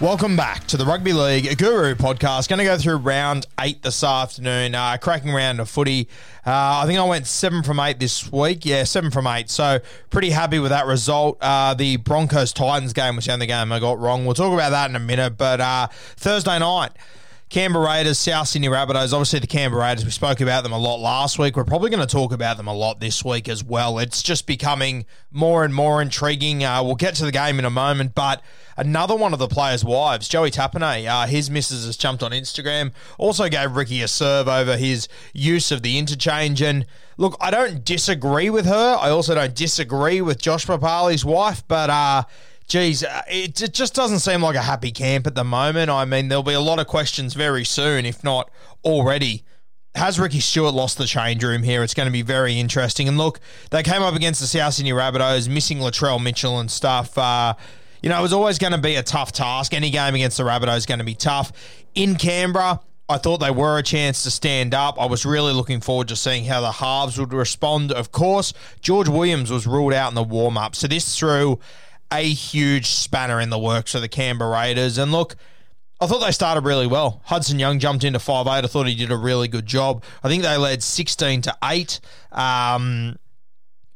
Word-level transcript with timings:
Welcome 0.00 0.36
back 0.36 0.64
to 0.68 0.76
the 0.76 0.84
Rugby 0.84 1.12
League 1.12 1.58
Guru 1.58 1.96
podcast. 1.96 2.48
Going 2.48 2.60
to 2.60 2.64
go 2.64 2.78
through 2.78 2.98
round 2.98 3.46
eight 3.58 3.82
this 3.82 4.04
afternoon. 4.04 4.76
Uh, 4.76 4.96
cracking 4.96 5.32
round 5.32 5.58
of 5.58 5.68
footy. 5.68 6.06
Uh, 6.46 6.82
I 6.82 6.86
think 6.86 7.00
I 7.00 7.02
went 7.02 7.26
seven 7.26 7.64
from 7.64 7.80
eight 7.80 7.98
this 7.98 8.30
week. 8.30 8.64
Yeah, 8.64 8.84
seven 8.84 9.10
from 9.10 9.26
eight. 9.26 9.50
So 9.50 9.80
pretty 10.10 10.30
happy 10.30 10.60
with 10.60 10.70
that 10.70 10.86
result. 10.86 11.38
Uh, 11.40 11.74
the 11.74 11.96
Broncos 11.96 12.52
Titans 12.52 12.92
game 12.92 13.16
was 13.16 13.26
the 13.26 13.32
only 13.32 13.48
game 13.48 13.72
I 13.72 13.80
got 13.80 13.98
wrong. 13.98 14.24
We'll 14.24 14.34
talk 14.34 14.52
about 14.52 14.70
that 14.70 14.88
in 14.88 14.94
a 14.94 15.00
minute. 15.00 15.36
But 15.36 15.60
uh, 15.60 15.88
Thursday 15.90 16.60
night. 16.60 16.92
Canberra 17.48 17.86
Raiders, 17.86 18.18
South 18.18 18.46
Sydney 18.46 18.68
Rabbitohs. 18.68 19.14
Obviously, 19.14 19.38
the 19.38 19.46
Canberra 19.46 19.82
Raiders, 19.82 20.04
we 20.04 20.10
spoke 20.10 20.42
about 20.42 20.64
them 20.64 20.72
a 20.72 20.78
lot 20.78 21.00
last 21.00 21.38
week. 21.38 21.56
We're 21.56 21.64
probably 21.64 21.88
going 21.88 22.06
to 22.06 22.12
talk 22.12 22.30
about 22.30 22.58
them 22.58 22.66
a 22.66 22.74
lot 22.74 23.00
this 23.00 23.24
week 23.24 23.48
as 23.48 23.64
well. 23.64 23.98
It's 23.98 24.22
just 24.22 24.46
becoming 24.46 25.06
more 25.30 25.64
and 25.64 25.74
more 25.74 26.02
intriguing. 26.02 26.62
Uh, 26.62 26.82
we'll 26.82 26.94
get 26.94 27.14
to 27.16 27.24
the 27.24 27.32
game 27.32 27.58
in 27.58 27.64
a 27.64 27.70
moment, 27.70 28.14
but 28.14 28.42
another 28.76 29.16
one 29.16 29.32
of 29.32 29.38
the 29.38 29.48
players' 29.48 29.82
wives, 29.82 30.28
Joey 30.28 30.50
Tapine, 30.50 31.08
uh, 31.08 31.26
his 31.26 31.48
missus 31.50 31.86
has 31.86 31.96
jumped 31.96 32.22
on 32.22 32.32
Instagram, 32.32 32.92
also 33.16 33.48
gave 33.48 33.74
Ricky 33.74 34.02
a 34.02 34.08
serve 34.08 34.46
over 34.46 34.76
his 34.76 35.08
use 35.32 35.72
of 35.72 35.80
the 35.80 35.96
interchange. 35.98 36.60
And 36.60 36.84
look, 37.16 37.34
I 37.40 37.50
don't 37.50 37.82
disagree 37.82 38.50
with 38.50 38.66
her. 38.66 38.98
I 39.00 39.08
also 39.08 39.34
don't 39.34 39.54
disagree 39.54 40.20
with 40.20 40.38
Josh 40.38 40.66
Papali's 40.66 41.24
wife, 41.24 41.62
but 41.66 41.88
uh, 41.88 42.24
Geez, 42.68 43.02
uh, 43.02 43.22
it, 43.28 43.54
just 43.54 43.94
doesn't 43.94 44.18
seem 44.18 44.42
like 44.42 44.54
a 44.54 44.62
happy 44.62 44.90
camp 44.90 45.26
at 45.26 45.34
the 45.34 45.44
moment. 45.44 45.90
I 45.90 46.04
mean, 46.04 46.28
there'll 46.28 46.42
be 46.42 46.52
a 46.52 46.60
lot 46.60 46.78
of 46.78 46.86
questions 46.86 47.32
very 47.32 47.64
soon, 47.64 48.04
if 48.04 48.22
not 48.22 48.50
already. 48.84 49.42
Has 49.94 50.20
Ricky 50.20 50.40
Stuart 50.40 50.72
lost 50.72 50.98
the 50.98 51.06
change 51.06 51.42
room 51.42 51.62
here? 51.62 51.82
It's 51.82 51.94
going 51.94 52.06
to 52.06 52.12
be 52.12 52.20
very 52.20 52.60
interesting. 52.60 53.08
And 53.08 53.16
look, 53.16 53.40
they 53.70 53.82
came 53.82 54.02
up 54.02 54.14
against 54.14 54.40
the 54.40 54.46
South 54.46 54.74
Sydney 54.74 54.92
Rabbitohs, 54.92 55.48
missing 55.48 55.78
Latrell 55.78 56.22
Mitchell 56.22 56.60
and 56.60 56.70
stuff. 56.70 57.16
Uh, 57.16 57.54
you 58.02 58.10
know, 58.10 58.18
it 58.18 58.22
was 58.22 58.34
always 58.34 58.58
going 58.58 58.74
to 58.74 58.78
be 58.78 58.96
a 58.96 59.02
tough 59.02 59.32
task. 59.32 59.72
Any 59.72 59.90
game 59.90 60.14
against 60.14 60.36
the 60.36 60.44
Rabbitohs 60.44 60.76
is 60.76 60.86
going 60.86 60.98
to 60.98 61.04
be 61.04 61.14
tough. 61.14 61.52
In 61.94 62.16
Canberra, 62.16 62.80
I 63.08 63.16
thought 63.16 63.38
they 63.38 63.50
were 63.50 63.78
a 63.78 63.82
chance 63.82 64.22
to 64.24 64.30
stand 64.30 64.74
up. 64.74 65.00
I 65.00 65.06
was 65.06 65.24
really 65.24 65.54
looking 65.54 65.80
forward 65.80 66.08
to 66.08 66.16
seeing 66.16 66.44
how 66.44 66.60
the 66.60 66.72
halves 66.72 67.18
would 67.18 67.32
respond. 67.32 67.92
Of 67.92 68.12
course, 68.12 68.52
George 68.82 69.08
Williams 69.08 69.50
was 69.50 69.66
ruled 69.66 69.94
out 69.94 70.10
in 70.10 70.14
the 70.14 70.22
warm 70.22 70.58
up. 70.58 70.76
So 70.76 70.86
this 70.86 71.18
threw 71.18 71.58
a 72.12 72.22
huge 72.22 72.86
spanner 72.86 73.40
in 73.40 73.50
the 73.50 73.58
works 73.58 73.92
for 73.92 74.00
the 74.00 74.08
Canberra 74.08 74.50
Raiders. 74.50 74.98
And 74.98 75.12
look, 75.12 75.36
I 76.00 76.06
thought 76.06 76.20
they 76.20 76.30
started 76.30 76.64
really 76.64 76.86
well. 76.86 77.20
Hudson 77.24 77.58
Young 77.58 77.78
jumped 77.78 78.04
into 78.04 78.18
5 78.18 78.46
8. 78.46 78.50
I 78.50 78.62
thought 78.62 78.86
he 78.86 78.94
did 78.94 79.10
a 79.10 79.16
really 79.16 79.48
good 79.48 79.66
job. 79.66 80.04
I 80.22 80.28
think 80.28 80.42
they 80.42 80.56
led 80.56 80.82
16 80.82 81.42
to 81.42 81.56
8. 81.62 82.00
Um, 82.32 83.16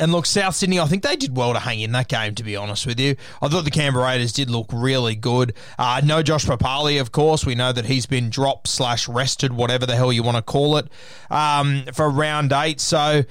and 0.02 0.10
look, 0.10 0.26
South 0.26 0.56
Sydney, 0.56 0.80
I 0.80 0.86
think 0.86 1.04
they 1.04 1.14
did 1.14 1.36
well 1.36 1.52
to 1.52 1.60
hang 1.60 1.78
in 1.78 1.92
that 1.92 2.08
game, 2.08 2.34
to 2.34 2.42
be 2.42 2.56
honest 2.56 2.86
with 2.86 2.98
you. 2.98 3.14
I 3.40 3.46
thought 3.46 3.64
the 3.64 3.70
Canberra 3.70 4.06
Raiders 4.06 4.32
did 4.32 4.50
look 4.50 4.66
really 4.72 5.14
good. 5.14 5.54
Uh, 5.78 6.00
no 6.02 6.24
Josh 6.24 6.44
Papali'i, 6.44 7.00
of 7.00 7.12
course. 7.12 7.46
We 7.46 7.54
know 7.54 7.70
that 7.70 7.84
he's 7.84 8.06
been 8.06 8.28
dropped 8.28 8.66
slash 8.66 9.06
rested, 9.06 9.52
whatever 9.52 9.86
the 9.86 9.94
hell 9.94 10.12
you 10.12 10.24
want 10.24 10.38
to 10.38 10.42
call 10.42 10.76
it, 10.76 10.88
um, 11.30 11.84
for 11.92 12.10
round 12.10 12.52
eight. 12.52 12.80
So, 12.80 13.22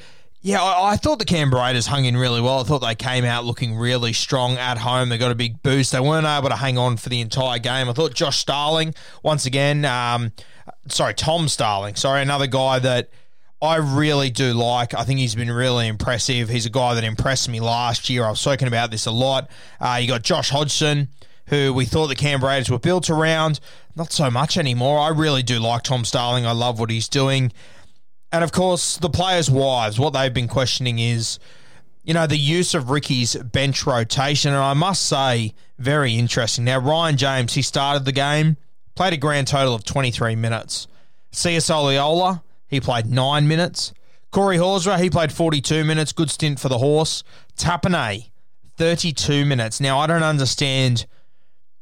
yeah, 0.42 0.62
I, 0.62 0.92
I 0.92 0.96
thought 0.98 1.20
the 1.20 1.26
Canberra 1.26 1.64
Raiders 1.64 1.88
hung 1.88 2.06
in 2.06 2.18
really 2.18 2.42
well. 2.42 2.60
I 2.60 2.64
thought 2.64 2.80
they 2.80 2.96
came 2.96 3.26
out 3.26 3.46
looking 3.46 3.76
really 3.76 4.12
strong 4.12 4.58
at 4.58 4.80
home. 4.80 5.10
They 5.10 5.18
got 5.18 5.32
a 5.32 5.36
big 5.36 5.62
boost. 5.62 5.92
They 5.92 6.00
weren't 6.00 6.26
able 6.26 6.50
to 6.50 6.56
hang 6.56 6.78
on 6.78 6.98
for 6.98 7.10
the 7.10 7.22
entire 7.22 7.60
game. 7.60 7.90
I 7.90 7.94
thought 7.94 8.14
Josh 8.16 8.40
Starling, 8.40 8.96
once 9.22 9.46
again, 9.46 9.86
um, 9.86 10.32
sorry, 10.88 11.14
Tom 11.14 11.48
Starling, 11.48 11.96
sorry, 11.96 12.22
another 12.24 12.48
guy 12.48 12.80
that 12.80 13.10
I 13.62 13.76
really 13.76 14.32
do 14.32 14.54
like. 14.54 14.96
I 14.96 15.04
think 15.04 15.20
he's 15.20 15.36
been 15.36 15.52
really 15.52 15.88
impressive. 15.88 16.50
He's 16.50 16.66
a 16.66 16.72
guy 16.72 16.96
that 16.96 17.04
impressed 17.04 17.48
me 17.48 17.60
last 17.60 18.10
year. 18.10 18.26
I've 18.26 18.40
spoken 18.40 18.68
about 18.68 18.90
this 18.90 19.06
a 19.06 19.12
lot. 19.12 19.52
Uh, 19.80 20.00
you 20.02 20.08
got 20.08 20.24
Josh 20.24 20.50
Hodgson, 20.50 21.10
who 21.46 21.72
we 21.72 21.86
thought 21.86 22.08
the 22.08 22.16
Canberra 22.16 22.54
Raiders 22.54 22.72
were 22.72 22.80
built 22.80 23.12
around. 23.12 23.60
Not 23.96 24.12
so 24.12 24.32
much 24.32 24.58
anymore. 24.58 25.00
I 25.00 25.10
really 25.10 25.44
do 25.44 25.60
like 25.60 25.84
Tom 25.84 26.06
Starling. 26.06 26.48
I 26.48 26.54
love 26.54 26.80
what 26.80 26.90
he's 26.90 27.08
doing. 27.08 27.52
And 28.32 28.44
of 28.44 28.52
course, 28.52 28.98
the 28.98 29.10
players' 29.10 29.50
wives, 29.50 30.00
what 30.00 30.14
they've 30.14 30.34
been 30.34 30.48
questioning 30.48 31.00
is, 31.00 31.40
you 32.04 32.14
know, 32.14 32.28
the 32.28 32.38
use 32.38 32.74
of 32.74 32.90
Ricky's 32.90 33.36
bench 33.36 33.86
rotation. 33.86 34.54
And 34.54 34.62
I 34.62 34.74
must 34.74 35.06
say, 35.06 35.54
very 35.78 36.16
interesting. 36.16 36.64
Now, 36.64 36.80
Ryan 36.80 37.18
James, 37.18 37.54
he 37.54 37.62
started 37.62 38.06
the 38.06 38.12
game, 38.12 38.58
played 38.96 39.14
a 39.14 39.18
grand 39.18 39.48
total 39.48 39.76
of 39.76 39.84
23 39.84 40.36
minutes. 40.36 40.88
Sia 41.32 41.60
Soliola, 41.60 42.42
he 42.68 42.80
played 42.80 43.06
nine 43.06 43.48
minutes. 43.48 43.94
Corey 44.32 44.58
Horsburgh, 44.58 45.00
he 45.00 45.10
played 45.10 45.32
42 45.32 45.84
minutes. 45.84 46.14
Good 46.14 46.30
stint 46.30 46.60
for 46.60 46.70
the 46.70 46.78
horse. 46.78 47.24
Tapine, 47.58 48.32
32 48.78 49.46
minutes. 49.46 49.82
Now, 49.82 50.00
I 50.00 50.08
don't 50.08 50.24
understand 50.24 51.06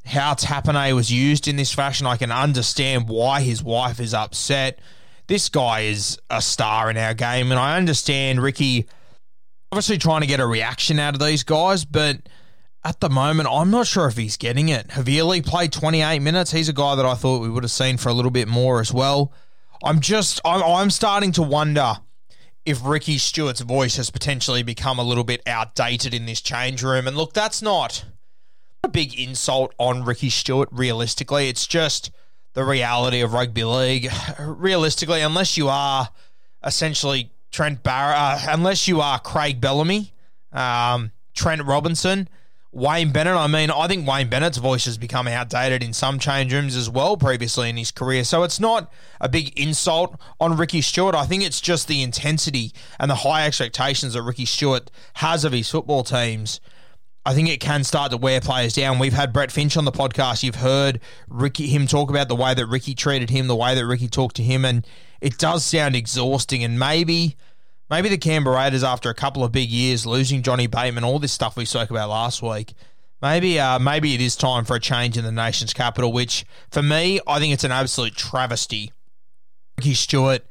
how 0.05 0.33
Tapine 0.33 0.95
was 0.95 1.11
used 1.11 1.47
in 1.47 1.55
this 1.55 1.71
fashion. 1.71 2.07
I 2.07 2.17
can 2.17 2.31
understand 2.31 3.07
why 3.07 3.41
his 3.41 3.63
wife 3.63 3.99
is 3.99 4.16
upset. 4.16 4.79
This 5.29 5.47
guy 5.47 5.81
is 5.81 6.19
a 6.31 6.41
star 6.41 6.90
in 6.90 6.97
our 6.97 7.13
game, 7.13 7.51
and 7.51 7.59
I 7.59 7.78
understand 7.78 8.41
Ricky 8.41 8.88
obviously 9.72 10.00
trying 10.00 10.22
to 10.22 10.28
get 10.28 10.40
a 10.40 10.47
reaction 10.47 10.97
out 10.97 11.13
of 11.13 11.19
these 11.19 11.44
guys, 11.44 11.85
but 11.85 12.17
at 12.84 12.99
the 12.99 13.11
moment, 13.11 13.47
I'm 13.47 13.70
not 13.70 13.85
sure 13.85 14.08
if 14.08 14.17
he's 14.17 14.37
getting 14.37 14.70
it. 14.70 14.87
Havili 14.87 15.46
played 15.46 15.72
28 15.72 16.17
minutes. 16.17 16.52
He's 16.52 16.67
a 16.67 16.73
guy 16.73 16.96
that 16.96 17.05
I 17.05 17.14
thought 17.14 17.43
we 17.43 17.49
would 17.49 17.64
have 17.64 17.70
seen 17.70 17.97
for 17.97 18.09
a 18.09 18.14
little 18.14 18.31
bit 18.31 18.47
more 18.47 18.81
as 18.81 18.91
well. 18.91 19.31
I'm 19.84 19.99
just, 19.99 20.41
I'm, 20.43 20.64
I'm 20.64 20.90
starting 20.90 21.31
to 21.34 21.43
wonder 21.43 21.97
if 22.66 22.84
Ricky 22.84 23.20
Stuart's 23.20 23.61
voice 23.61 23.97
has 23.97 24.09
potentially 24.09 24.64
become 24.64 24.97
a 24.97 25.03
little 25.03 25.23
bit 25.23 25.43
outdated 25.46 26.16
in 26.16 26.26
this 26.26 26.41
change 26.41 26.81
room. 26.81 27.08
And 27.08 27.16
look, 27.16 27.34
that's 27.34 27.61
not 27.61 28.03
a 28.84 28.90
big 28.90 29.14
insult 29.14 29.76
on 29.78 30.03
Ricky 30.05 30.31
Stuart, 30.31 30.70
realistically. 30.72 31.49
It's 31.49 31.67
just 31.67 32.09
the 32.53 32.63
reality 32.63 33.22
of 33.22 33.34
rugby 33.34 33.63
league. 33.63 34.09
Realistically, 34.40 35.22
unless 35.22 35.57
you 35.57 35.69
are 35.69 36.09
essentially 36.63 37.31
Trent 37.51 37.84
Barrett, 37.84 38.17
uh, 38.17 38.40
unless 38.49 38.87
you 38.87 39.01
are 39.01 39.19
Craig 39.19 39.59
Bellamy, 39.59 40.13
um, 40.51 41.11
Trent 41.34 41.63
Robinson, 41.63 42.28
Wayne 42.72 43.11
Bennett. 43.11 43.35
I 43.35 43.47
mean, 43.47 43.72
I 43.72 43.87
think 43.87 44.07
Wayne 44.07 44.29
Bennett's 44.29 44.59
voice 44.59 44.85
has 44.85 44.97
become 44.97 45.28
outdated 45.28 45.84
in 45.84 45.91
some 45.93 46.19
change 46.19 46.53
rooms 46.53 46.75
as 46.75 46.90
well 46.90 47.17
previously 47.17 47.69
in 47.69 47.78
his 47.78 47.90
career. 47.91 48.23
So 48.23 48.43
it's 48.43 48.59
not 48.59 48.91
a 49.19 49.28
big 49.28 49.57
insult 49.59 50.19
on 50.40 50.55
Ricky 50.55 50.81
Stuart. 50.81 51.16
I 51.16 51.25
think 51.25 51.43
it's 51.43 51.61
just 51.61 51.87
the 51.87 52.03
intensity 52.03 52.72
and 52.99 53.09
the 53.09 53.16
high 53.16 53.47
expectations 53.47 54.13
that 54.13 54.22
Ricky 54.22 54.45
Stuart 54.45 54.91
has 55.16 55.43
of 55.43 55.52
his 55.52 55.69
football 55.69 56.03
teams. 56.03 56.59
I 57.25 57.33
think 57.33 57.49
it 57.49 57.59
can 57.59 57.83
start 57.83 58.11
to 58.11 58.17
wear 58.17 58.39
players 58.39 58.73
down. 58.73 58.97
We've 58.97 59.13
had 59.13 59.33
Brett 59.33 59.51
Finch 59.51 59.75
on 59.75 59.85
the 59.85 59.91
podcast. 59.91 60.41
You've 60.41 60.55
heard 60.55 61.01
Ricky 61.27 61.67
him 61.67 61.85
talk 61.85 62.09
about 62.09 62.29
the 62.29 62.35
way 62.35 62.53
that 62.53 62.66
Ricky 62.66 62.95
treated 62.95 63.29
him, 63.29 63.47
the 63.47 63.55
way 63.55 63.75
that 63.75 63.85
Ricky 63.85 64.07
talked 64.07 64.37
to 64.37 64.43
him, 64.43 64.63
and 64.63 64.87
it 65.19 65.37
does 65.37 65.66
sound 65.66 65.95
exhausting. 65.95 66.63
And 66.63 66.79
maybe 66.79 67.35
maybe 67.89 68.09
the 68.09 68.17
Canberra 68.17 68.55
Raiders, 68.55 68.83
after 68.83 69.09
a 69.09 69.13
couple 69.13 69.43
of 69.43 69.51
big 69.51 69.69
years, 69.69 70.05
losing 70.05 70.41
Johnny 70.41 70.67
Bateman, 70.67 71.03
all 71.03 71.19
this 71.19 71.33
stuff 71.33 71.57
we 71.57 71.66
spoke 71.66 71.89
about 71.89 72.09
last 72.09 72.41
week, 72.41 72.73
maybe 73.21 73.59
uh, 73.59 73.79
maybe 73.79 74.13
it 74.16 74.21
is 74.21 74.35
time 74.35 74.63
for 74.63 74.75
a 74.75 74.79
change 74.79 75.17
in 75.17 75.25
the 75.25 75.31
nation's 75.31 75.73
capital. 75.73 76.13
Which 76.13 76.45
for 76.71 76.81
me, 76.81 77.19
I 77.27 77.39
think 77.39 77.53
it's 77.53 77.66
an 77.66 77.71
absolute 77.71 78.16
travesty. 78.16 78.93
Ricky 79.77 79.93
Stuart 79.93 80.45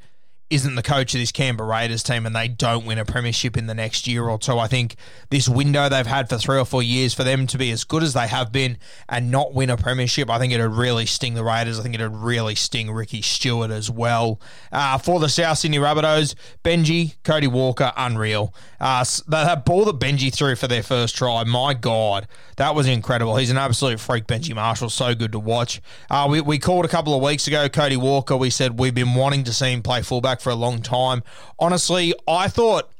isn't 0.49 0.73
the 0.75 0.81
coach 0.81 1.13
of 1.13 1.19
this 1.19 1.31
Canberra 1.31 1.69
Raiders 1.69 2.01
team 2.01 2.25
and 2.25 2.35
they 2.35 2.47
don't 2.47 2.85
win 2.85 2.97
a 2.97 3.05
premiership 3.05 3.55
in 3.55 3.67
the 3.67 3.75
next 3.75 4.07
year 4.07 4.27
or 4.27 4.39
two. 4.39 4.57
I 4.57 4.67
think 4.67 4.95
this 5.29 5.47
window 5.47 5.87
they've 5.89 6.07
had 6.07 6.27
for 6.27 6.37
three 6.37 6.57
or 6.57 6.65
four 6.65 6.81
years 6.81 7.13
for 7.13 7.23
them 7.23 7.45
to 7.47 7.57
be 7.57 7.69
as 7.71 7.83
good 7.83 8.01
as 8.01 8.13
they 8.13 8.27
have 8.27 8.51
been 8.51 8.77
and 9.07 9.29
not 9.29 9.53
win 9.53 9.69
a 9.69 9.77
premiership, 9.77 10.29
I 10.29 10.39
think 10.39 10.51
it'd 10.51 10.71
really 10.71 11.05
sting 11.05 11.35
the 11.35 11.43
Raiders. 11.43 11.79
I 11.79 11.83
think 11.83 11.95
it'd 11.95 12.15
really 12.15 12.55
sting 12.55 12.89
Ricky 12.89 13.21
Stuart 13.21 13.69
as 13.69 13.91
well. 13.91 14.41
Uh, 14.71 14.97
for 14.97 15.19
the 15.19 15.29
South 15.29 15.59
Sydney 15.59 15.77
Rabbitohs, 15.77 16.33
Benji, 16.63 17.15
Cody 17.23 17.47
Walker, 17.47 17.93
unreal. 17.95 18.53
Uh, 18.79 19.05
that 19.27 19.65
ball 19.65 19.85
that 19.85 19.99
Benji 19.99 20.33
threw 20.33 20.55
for 20.55 20.67
their 20.67 20.83
first 20.83 21.15
try, 21.15 21.43
my 21.43 21.73
God, 21.75 22.27
that 22.55 22.73
was 22.73 22.87
incredible. 22.87 23.35
He's 23.35 23.51
an 23.51 23.57
absolute 23.57 23.99
freak, 23.99 24.25
Benji 24.25 24.55
Marshall. 24.55 24.89
So 24.89 25.13
good 25.13 25.33
to 25.33 25.39
watch. 25.39 25.81
Uh, 26.09 26.27
we, 26.29 26.41
we 26.41 26.57
called 26.57 26.85
a 26.85 26.87
couple 26.87 27.13
of 27.13 27.21
weeks 27.21 27.47
ago, 27.47 27.69
Cody 27.69 27.97
Walker. 27.97 28.35
We 28.35 28.49
said 28.49 28.79
we've 28.79 28.95
been 28.95 29.13
wanting 29.13 29.43
to 29.43 29.53
see 29.53 29.71
him 29.71 29.83
play 29.83 30.01
fullback 30.01 30.38
for 30.41 30.49
a 30.49 30.55
long 30.55 30.81
time. 30.81 31.23
Honestly, 31.57 32.13
I 32.27 32.47
thought 32.47 32.91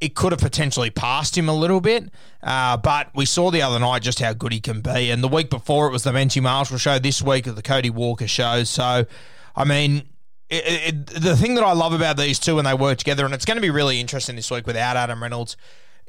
it 0.00 0.14
could 0.14 0.32
have 0.32 0.40
potentially 0.40 0.90
passed 0.90 1.36
him 1.36 1.48
a 1.48 1.54
little 1.54 1.80
bit, 1.80 2.10
uh, 2.42 2.76
but 2.76 3.10
we 3.14 3.26
saw 3.26 3.50
the 3.50 3.60
other 3.60 3.78
night 3.78 4.02
just 4.02 4.18
how 4.20 4.32
good 4.32 4.52
he 4.52 4.60
can 4.60 4.80
be. 4.80 5.10
And 5.10 5.22
the 5.22 5.28
week 5.28 5.50
before 5.50 5.86
it 5.86 5.92
was 5.92 6.04
the 6.04 6.10
Benji 6.10 6.42
Marshall 6.42 6.78
show. 6.78 6.98
This 6.98 7.20
week 7.20 7.46
of 7.46 7.54
the 7.56 7.62
Cody 7.62 7.90
Walker 7.90 8.26
show. 8.26 8.64
So, 8.64 9.04
I 9.54 9.64
mean, 9.64 10.08
it, 10.48 10.64
it, 10.94 11.06
the 11.06 11.36
thing 11.36 11.54
that 11.54 11.64
I 11.64 11.72
love 11.72 11.92
about 11.92 12.16
these 12.16 12.38
two 12.38 12.56
when 12.56 12.64
they 12.64 12.74
work 12.74 12.98
together, 12.98 13.24
and 13.24 13.34
it's 13.34 13.44
going 13.44 13.58
to 13.58 13.62
be 13.62 13.70
really 13.70 14.00
interesting 14.00 14.36
this 14.36 14.50
week 14.50 14.66
without 14.66 14.96
Adam 14.96 15.22
Reynolds, 15.22 15.56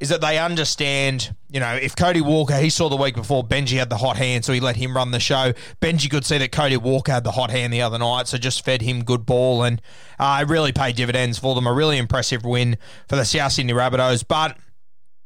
is 0.02 0.10
that 0.10 0.20
they 0.20 0.40
understand, 0.40 1.36
you 1.52 1.60
know, 1.60 1.76
if 1.76 1.96
Cody 1.96 2.22
Walker, 2.22 2.58
he 2.58 2.72
saw 2.72 2.90
the 2.90 2.96
week 2.96 3.14
before 3.14 3.44
Benji 3.44 3.78
had 3.78 3.92
the 3.92 3.98
hot 3.98 4.18
hand, 4.18 4.44
so 4.44 4.52
he 4.52 4.60
let 4.60 4.76
him 4.76 4.96
run 4.96 5.12
the 5.12 5.20
show. 5.20 5.54
Benji 5.80 6.10
could 6.10 6.26
see 6.26 6.40
that 6.40 6.52
Cody 6.52 6.76
Walker 6.76 7.12
had 7.12 7.24
the 7.24 7.34
hot 7.34 7.52
hand 7.52 7.72
the 7.72 7.84
other 7.84 8.00
night, 8.00 8.28
so 8.28 8.40
just 8.40 8.66
fed 8.66 8.82
him 8.82 9.04
good 9.04 9.28
ball, 9.28 9.62
and 9.62 9.80
uh, 10.18 10.40
it 10.42 10.50
really 10.50 10.72
paid 10.72 10.96
dividends 10.96 11.38
for 11.38 11.54
them. 11.54 11.68
A 11.68 11.72
really 11.72 12.00
impressive 12.00 12.44
win 12.44 12.80
for 13.08 13.16
the 13.16 13.24
South 13.24 13.52
Sydney 13.52 13.74
Rabbitohs, 13.74 14.26
but 14.28 14.58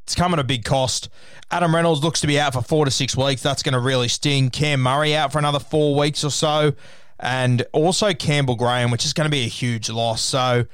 it's 0.03 0.13
come 0.13 0.33
at 0.33 0.39
a 0.39 0.43
big 0.43 0.65
cost. 0.65 1.07
Adam 1.51 1.73
Reynolds 1.73 2.03
looks 2.03 2.19
to 2.19 2.27
be 2.27 2.37
out 2.37 2.51
for 2.51 2.61
four 2.61 2.83
to 2.83 2.91
six 2.91 3.15
weeks. 3.15 3.41
That's 3.41 3.63
going 3.63 3.73
to 3.73 3.79
really 3.79 4.09
sting. 4.09 4.49
Cam 4.49 4.81
Murray 4.81 5.15
out 5.15 5.31
for 5.31 5.39
another 5.39 5.59
four 5.59 5.97
weeks 5.97 6.21
or 6.25 6.31
so, 6.31 6.73
and 7.17 7.65
also 7.71 8.13
Campbell 8.13 8.55
Graham, 8.55 8.91
which 8.91 9.05
is 9.05 9.13
going 9.13 9.25
to 9.25 9.31
be 9.31 9.45
a 9.45 9.47
huge 9.47 9.89
loss. 9.89 10.21
So 10.21 10.65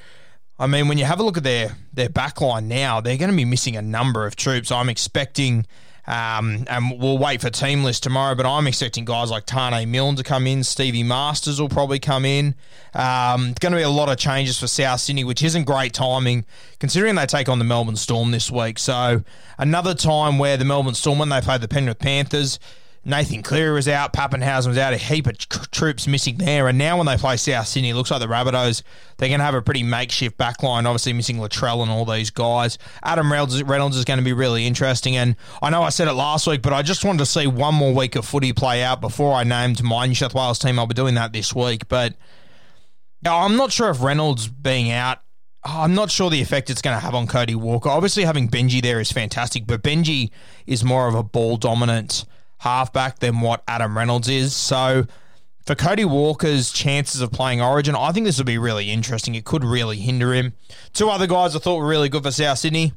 I 0.62 0.68
mean, 0.68 0.88
when 0.88 1.00
you 1.00 1.06
have 1.06 1.20
a 1.20 1.24
look 1.24 1.38
at 1.38 1.44
their 1.44 1.76
their 1.92 2.08
backline 2.08 2.66
now, 2.66 3.02
they're 3.02 3.18
going 3.18 3.32
to 3.32 3.36
be 3.36 3.46
missing 3.46 3.76
a 3.76 3.82
number 3.82 4.28
of 4.28 4.36
troops. 4.36 4.72
I'm 4.72 4.90
expecting, 4.90 5.66
um, 6.06 6.66
and 6.70 7.00
we'll 7.00 7.18
wait 7.18 7.42
for 7.42 7.50
team 7.50 7.84
list 7.84 8.04
tomorrow, 8.04 8.36
but 8.36 8.46
I'm 8.46 8.68
expecting 8.68 9.04
guys 9.04 9.32
like 9.32 9.48
Taane 9.48 9.88
Milne 9.88 10.18
to 10.18 10.24
come 10.24 10.46
in. 10.46 10.64
Stevie 10.64 11.02
Marsters 11.02 11.60
will 11.60 11.68
probably 11.68 11.98
come 11.98 12.26
in. 12.26 12.54
Um, 12.94 13.50
it's 13.50 13.60
going 13.60 13.72
to 13.72 13.78
be 13.78 13.82
a 13.82 13.90
lot 13.90 14.08
of 14.08 14.20
changes 14.20 14.60
for 14.60 14.68
South 14.68 15.00
Sydney, 15.00 15.24
which 15.24 15.42
isn't 15.42 15.64
great 15.64 15.94
timing 15.94 16.46
considering 16.80 17.16
they 17.16 17.26
take 17.26 17.50
on 17.50 17.58
the 17.58 17.66
Melbourne 17.66 17.96
Storm 17.96 18.30
this 18.30 18.52
week. 18.52 18.78
So 18.78 19.24
another 19.58 19.96
time 19.96 20.38
where 20.38 20.58
the 20.58 20.66
Melbourne 20.66 20.94
Storm, 20.94 21.18
when 21.18 21.30
they 21.30 21.42
play 21.42 21.58
the 21.58 21.68
Penrith 21.68 21.98
Panthers, 21.98 22.60
Nathan 23.04 23.42
Cleary 23.42 23.74
was 23.74 23.88
out, 23.88 24.14
Papenhuyzen 24.14 24.68
was 24.68 24.78
out, 24.78 24.94
a 24.94 24.98
heap 24.98 25.26
of 25.26 25.38
troops 25.40 26.08
missing 26.08 26.38
there. 26.38 26.68
And 26.68 26.78
now 26.78 26.98
when 26.98 27.08
they 27.08 27.18
play 27.18 27.36
South 27.36 27.68
Sydney, 27.68 27.90
it 27.90 27.96
looks 27.96 28.12
like 28.12 28.20
the 28.20 28.28
Rabbitohs, 28.28 28.84
they're 29.18 29.30
going 29.30 29.40
to 29.40 29.44
have 29.44 29.56
a 29.56 29.62
pretty 29.62 29.82
makeshift 29.82 30.38
backline, 30.38 30.86
obviously 30.86 31.14
missing 31.14 31.38
Latrell 31.38 31.82
and 31.82 31.90
all 31.90 32.06
these 32.06 32.30
guys. 32.30 32.78
Adam 33.02 33.32
Reynolds, 33.32 33.64
Reynolds 33.64 33.98
is 33.98 34.06
going 34.06 34.20
to 34.20 34.26
be 34.26 34.34
really 34.34 34.68
interesting. 34.68 35.18
And 35.18 35.36
I 35.64 35.72
know 35.72 35.82
I 35.82 35.90
said 35.90 36.08
it 36.08 36.14
last 36.14 36.46
week, 36.46 36.62
but 36.62 36.74
I 36.74 36.84
just 36.84 37.04
wanted 37.04 37.20
to 37.20 37.26
see 37.26 37.48
one 37.48 37.74
more 37.74 37.94
week 37.94 38.16
of 38.16 38.24
footy 38.24 38.54
play 38.54 38.84
out 38.84 39.02
before 39.02 39.34
I 39.34 39.44
named 39.46 39.82
my 39.82 40.06
New 40.06 40.14
South 40.16 40.36
Wales 40.36 40.60
team. 40.60 40.78
I'll 40.78 40.86
be 40.86 40.94
doing 40.94 41.16
that 41.16 41.34
this 41.34 41.56
week. 41.56 41.88
But 41.88 42.14
I'm 43.26 43.58
not 43.58 43.72
sure 43.72 43.90
if 43.90 44.04
Reynolds 44.04 44.48
being 44.48 44.92
out 44.92 45.20
I'm 45.64 45.94
not 45.94 46.10
sure 46.10 46.32
the 46.32 46.42
effect 46.42 46.72
it's 46.72 46.82
going 46.82 46.98
to 46.98 47.00
have 47.00 47.14
on 47.14 47.28
Cody 47.28 47.54
Walker. 47.54 47.90
Obviously, 47.90 48.24
having 48.24 48.50
Benji 48.50 48.82
there 48.82 49.00
is 49.00 49.12
fantastic, 49.12 49.68
but 49.68 49.84
Benji 49.84 50.32
is 50.66 50.84
more 50.84 51.08
of 51.08 51.14
a 51.14 51.22
ball 51.22 51.58
dominant 51.58 52.26
halfback 52.62 53.20
than 53.20 53.42
what 53.42 53.64
Adam 53.68 53.98
Reynolds 53.98 54.30
is. 54.30 54.56
So 54.56 55.08
for 55.66 55.74
Cody 55.74 56.06
Walker's 56.06 56.72
chances 56.72 57.20
of 57.20 57.32
playing 57.32 57.60
Origin, 57.60 57.96
I 57.96 58.12
think 58.12 58.28
this 58.28 58.38
will 58.38 58.46
be 58.46 58.60
really 58.60 58.92
interesting. 58.92 59.34
It 59.34 59.46
could 59.46 59.64
really 59.64 59.98
hinder 59.98 60.32
him. 60.34 60.54
Two 60.94 61.10
other 61.10 61.26
guys 61.26 61.56
I 61.56 61.60
thought 61.60 61.78
were 61.78 61.88
really 61.88 62.08
good 62.08 62.24
for 62.24 62.32
South 62.32 62.60
Sydney. 62.60 62.94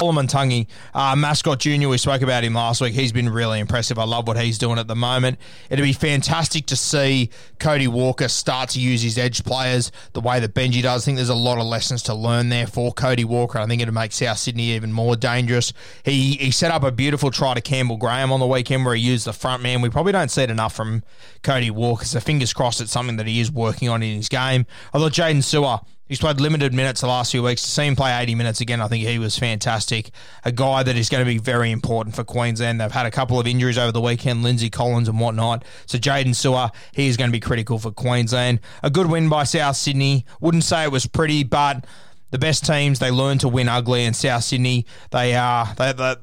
Koloamatangi, 0.00 0.66
uh, 0.94 1.14
Mascot 1.14 1.58
Junior, 1.58 1.90
we 1.90 1.98
spoke 1.98 2.22
about 2.22 2.42
him 2.42 2.54
last 2.54 2.80
week. 2.80 2.94
He's 2.94 3.12
been 3.12 3.28
really 3.28 3.60
impressive. 3.60 3.98
I 3.98 4.04
love 4.04 4.26
what 4.26 4.38
he's 4.38 4.56
doing 4.56 4.78
at 4.78 4.88
the 4.88 4.96
moment. 4.96 5.38
It'd 5.68 5.84
be 5.84 5.92
fantastic 5.92 6.64
to 6.66 6.76
see 6.76 7.28
Cody 7.58 7.86
Walker 7.86 8.28
start 8.28 8.70
to 8.70 8.80
use 8.80 9.02
his 9.02 9.18
edge 9.18 9.44
players 9.44 9.92
the 10.14 10.22
way 10.22 10.40
that 10.40 10.54
Benji 10.54 10.82
does. 10.82 11.02
I 11.02 11.04
think 11.04 11.16
there's 11.16 11.28
a 11.28 11.34
lot 11.34 11.58
of 11.58 11.66
lessons 11.66 12.02
to 12.04 12.14
learn 12.14 12.48
there 12.48 12.66
for 12.66 12.94
Cody 12.94 13.24
Walker. 13.24 13.58
I 13.58 13.66
think 13.66 13.82
it'd 13.82 13.92
make 13.92 14.12
South 14.12 14.38
Sydney 14.38 14.70
even 14.70 14.90
more 14.90 15.16
dangerous. 15.16 15.74
He 16.02 16.32
he 16.36 16.50
set 16.50 16.70
up 16.70 16.82
a 16.82 16.90
beautiful 16.90 17.30
try 17.30 17.52
to 17.52 17.60
Campbell 17.60 17.98
Graham 17.98 18.32
on 18.32 18.40
the 18.40 18.46
weekend 18.46 18.86
where 18.86 18.94
he 18.94 19.02
used 19.02 19.26
the 19.26 19.34
front 19.34 19.62
man. 19.62 19.82
We 19.82 19.90
probably 19.90 20.12
don't 20.12 20.30
see 20.30 20.42
it 20.42 20.50
enough 20.50 20.74
from 20.74 21.02
Cody 21.42 21.70
Walker, 21.70 22.06
so 22.06 22.20
fingers 22.20 22.54
crossed 22.54 22.80
it's 22.80 22.90
something 22.90 23.16
that 23.16 23.26
he 23.26 23.40
is 23.40 23.52
working 23.52 23.90
on 23.90 24.02
in 24.02 24.16
his 24.16 24.30
game. 24.30 24.64
I 24.94 24.98
thought 24.98 25.12
Jaydn 25.12 25.42
Su'A 25.42 25.84
He's 26.10 26.18
played 26.18 26.40
limited 26.40 26.74
minutes 26.74 27.02
the 27.02 27.06
last 27.06 27.30
few 27.30 27.44
weeks. 27.44 27.62
To 27.62 27.70
see 27.70 27.86
him 27.86 27.94
play 27.94 28.20
80 28.20 28.34
minutes 28.34 28.60
again, 28.60 28.80
I 28.80 28.88
think 28.88 29.06
he 29.06 29.20
was 29.20 29.38
fantastic. 29.38 30.10
A 30.44 30.50
guy 30.50 30.82
that 30.82 30.96
is 30.96 31.08
going 31.08 31.24
to 31.24 31.24
be 31.24 31.38
very 31.38 31.70
important 31.70 32.16
for 32.16 32.24
Queensland. 32.24 32.80
They've 32.80 32.90
had 32.90 33.06
a 33.06 33.12
couple 33.12 33.38
of 33.38 33.46
injuries 33.46 33.78
over 33.78 33.92
the 33.92 34.00
weekend, 34.00 34.42
Lindsay 34.42 34.70
Collins 34.70 35.08
and 35.08 35.20
whatnot. 35.20 35.64
So 35.86 35.98
Jaydn 35.98 36.30
Su'A, 36.30 36.72
he 36.92 37.06
is 37.06 37.16
going 37.16 37.30
to 37.30 37.32
be 37.32 37.38
critical 37.38 37.78
for 37.78 37.92
Queensland. 37.92 38.58
A 38.82 38.90
good 38.90 39.08
win 39.08 39.28
by 39.28 39.44
South 39.44 39.76
Sydney. 39.76 40.26
Wouldn't 40.40 40.64
say 40.64 40.82
it 40.82 40.90
was 40.90 41.06
pretty, 41.06 41.44
but 41.44 41.86
the 42.32 42.38
best 42.38 42.66
teams 42.66 42.98
they 42.98 43.12
learn 43.12 43.38
to 43.38 43.48
win 43.48 43.68
ugly. 43.68 44.04
And 44.04 44.16
South 44.16 44.42
Sydney, 44.42 44.86
they 45.12 45.36
are 45.36 45.72
they, 45.76 45.92
they 45.92 46.16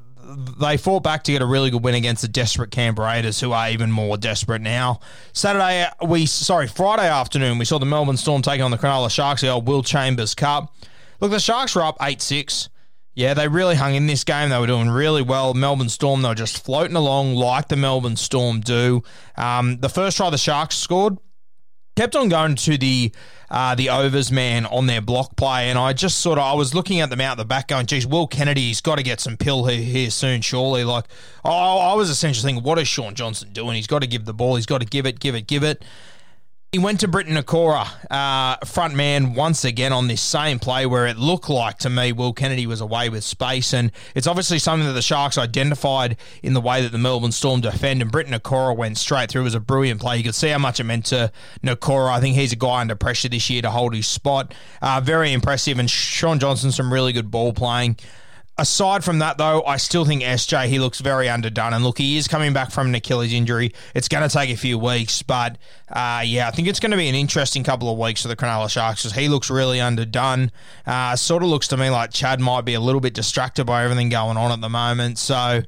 they 0.60 0.76
fought 0.76 1.02
back 1.02 1.24
to 1.24 1.32
get 1.32 1.42
a 1.42 1.46
really 1.46 1.70
good 1.70 1.82
win 1.82 1.94
against 1.94 2.22
the 2.22 2.28
desperate 2.28 2.70
Canberra 2.70 3.08
Raiders, 3.08 3.40
who 3.40 3.52
are 3.52 3.70
even 3.70 3.90
more 3.90 4.16
desperate 4.16 4.60
now. 4.60 5.00
Saturday, 5.32 5.86
we 6.06 6.26
sorry, 6.26 6.66
Friday 6.66 7.08
afternoon, 7.08 7.58
we 7.58 7.64
saw 7.64 7.78
the 7.78 7.86
Melbourne 7.86 8.16
Storm 8.16 8.42
taking 8.42 8.62
on 8.62 8.70
the 8.70 8.78
Cronulla 8.78 9.10
Sharks, 9.10 9.40
the 9.40 9.48
old 9.48 9.66
Will 9.66 9.82
Chambers 9.82 10.34
Cup. 10.34 10.74
Look, 11.20 11.30
the 11.30 11.40
Sharks 11.40 11.74
were 11.74 11.82
up 11.82 11.96
eight 12.02 12.20
six. 12.20 12.68
Yeah, 13.14 13.34
they 13.34 13.48
really 13.48 13.74
hung 13.74 13.96
in 13.96 14.06
this 14.06 14.22
game. 14.22 14.50
They 14.50 14.58
were 14.60 14.68
doing 14.68 14.88
really 14.88 15.22
well. 15.22 15.52
Melbourne 15.52 15.88
Storm, 15.88 16.22
they 16.22 16.28
were 16.28 16.36
just 16.36 16.64
floating 16.64 16.94
along 16.94 17.34
like 17.34 17.66
the 17.66 17.74
Melbourne 17.74 18.14
Storm 18.14 18.60
do. 18.60 19.02
Um, 19.36 19.78
the 19.78 19.88
first 19.88 20.16
try 20.16 20.30
the 20.30 20.38
Sharks 20.38 20.76
scored, 20.76 21.18
kept 21.98 22.14
on 22.14 22.28
going 22.28 22.54
to 22.54 22.78
the 22.78 23.10
uh, 23.50 23.74
the 23.74 23.88
overs 23.88 24.30
man 24.30 24.66
on 24.66 24.86
their 24.86 25.00
block 25.00 25.34
play, 25.34 25.68
and 25.68 25.76
I 25.76 25.92
just 25.92 26.20
sort 26.20 26.38
of 26.38 26.44
I 26.44 26.52
was 26.52 26.72
looking 26.72 27.00
at 27.00 27.10
them 27.10 27.20
out 27.20 27.38
the 27.38 27.44
back, 27.44 27.68
going, 27.68 27.86
"Geez, 27.86 28.06
Will 28.06 28.28
Kennedy's 28.28 28.80
got 28.80 28.98
to 28.98 29.02
get 29.02 29.18
some 29.18 29.36
pill 29.36 29.64
here, 29.64 29.82
here 29.82 30.10
soon, 30.10 30.40
surely." 30.40 30.84
Like, 30.84 31.06
I, 31.44 31.50
I 31.50 31.94
was 31.94 32.08
essentially 32.08 32.46
thinking, 32.50 32.62
"What 32.62 32.78
is 32.78 32.86
Shaun 32.86 33.16
Johnson 33.16 33.52
doing? 33.52 33.74
He's 33.74 33.88
got 33.88 34.02
to 34.02 34.06
give 34.06 34.26
the 34.26 34.34
ball. 34.34 34.54
He's 34.54 34.66
got 34.66 34.80
to 34.80 34.86
give 34.86 35.06
it, 35.06 35.18
give 35.18 35.34
it, 35.34 35.48
give 35.48 35.64
it." 35.64 35.84
He 36.70 36.78
went 36.78 37.00
to 37.00 37.08
Briton 37.08 37.34
Nikora, 37.34 37.88
uh, 38.10 38.62
front 38.66 38.94
man, 38.94 39.32
once 39.32 39.64
again 39.64 39.90
on 39.90 40.06
this 40.06 40.20
same 40.20 40.58
play 40.58 40.84
where 40.84 41.06
it 41.06 41.16
looked 41.16 41.48
like 41.48 41.78
to 41.78 41.88
me 41.88 42.12
Will 42.12 42.34
Kennedy 42.34 42.66
was 42.66 42.82
away 42.82 43.08
with 43.08 43.24
space. 43.24 43.72
And 43.72 43.90
it's 44.14 44.26
obviously 44.26 44.58
something 44.58 44.86
that 44.86 44.92
the 44.92 45.00
Sharks 45.00 45.38
identified 45.38 46.18
in 46.42 46.52
the 46.52 46.60
way 46.60 46.82
that 46.82 46.92
the 46.92 46.98
Melbourne 46.98 47.32
Storm 47.32 47.62
defend. 47.62 48.02
And 48.02 48.12
Briton 48.12 48.34
Nikora 48.34 48.76
went 48.76 48.98
straight 48.98 49.30
through. 49.30 49.40
It 49.40 49.44
was 49.44 49.54
a 49.54 49.60
brilliant 49.60 49.98
play. 50.02 50.18
You 50.18 50.24
could 50.24 50.34
see 50.34 50.50
how 50.50 50.58
much 50.58 50.78
it 50.78 50.84
meant 50.84 51.06
to 51.06 51.32
Nikora. 51.64 52.10
I 52.10 52.20
think 52.20 52.36
he's 52.36 52.52
a 52.52 52.56
guy 52.56 52.82
under 52.82 52.94
pressure 52.94 53.30
this 53.30 53.48
year 53.48 53.62
to 53.62 53.70
hold 53.70 53.94
his 53.94 54.06
spot. 54.06 54.52
Uh, 54.82 55.00
very 55.02 55.32
impressive. 55.32 55.78
And 55.78 55.88
Shaun 55.88 56.38
Johnson, 56.38 56.70
some 56.70 56.92
really 56.92 57.14
good 57.14 57.30
ball 57.30 57.54
playing 57.54 57.96
aside 58.58 59.04
from 59.04 59.20
that, 59.20 59.38
though, 59.38 59.62
I 59.64 59.76
still 59.76 60.04
think 60.04 60.22
SJ, 60.22 60.66
he 60.66 60.78
looks 60.78 61.00
very 61.00 61.28
underdone. 61.28 61.72
And 61.72 61.84
look, 61.84 61.98
he 61.98 62.18
is 62.18 62.28
coming 62.28 62.52
back 62.52 62.70
from 62.70 62.88
an 62.88 62.94
Achilles 62.94 63.32
injury. 63.32 63.72
It's 63.94 64.08
going 64.08 64.28
to 64.28 64.32
take 64.32 64.50
a 64.50 64.56
few 64.56 64.78
weeks, 64.78 65.22
but 65.22 65.56
uh, 65.88 66.22
yeah, 66.26 66.48
I 66.48 66.50
think 66.50 66.68
it's 66.68 66.80
going 66.80 66.90
to 66.90 66.96
be 66.96 67.08
an 67.08 67.14
interesting 67.14 67.64
couple 67.64 67.90
of 67.90 67.98
weeks 67.98 68.22
for 68.22 68.28
the 68.28 68.36
Cronulla 68.36 68.68
Sharks 68.68 69.04
because 69.04 69.16
he 69.16 69.28
looks 69.28 69.48
really 69.48 69.80
underdone. 69.80 70.50
Uh, 70.86 71.16
sort 71.16 71.42
of 71.42 71.48
looks 71.48 71.68
to 71.68 71.76
me 71.76 71.88
like 71.88 72.12
Chad 72.12 72.40
might 72.40 72.64
be 72.64 72.74
a 72.74 72.80
little 72.80 73.00
bit 73.00 73.14
distracted 73.14 73.64
by 73.64 73.84
everything 73.84 74.08
going 74.08 74.36
on 74.36 74.50
at 74.50 74.60
the 74.60 74.68
moment. 74.68 75.18
So 75.18 75.62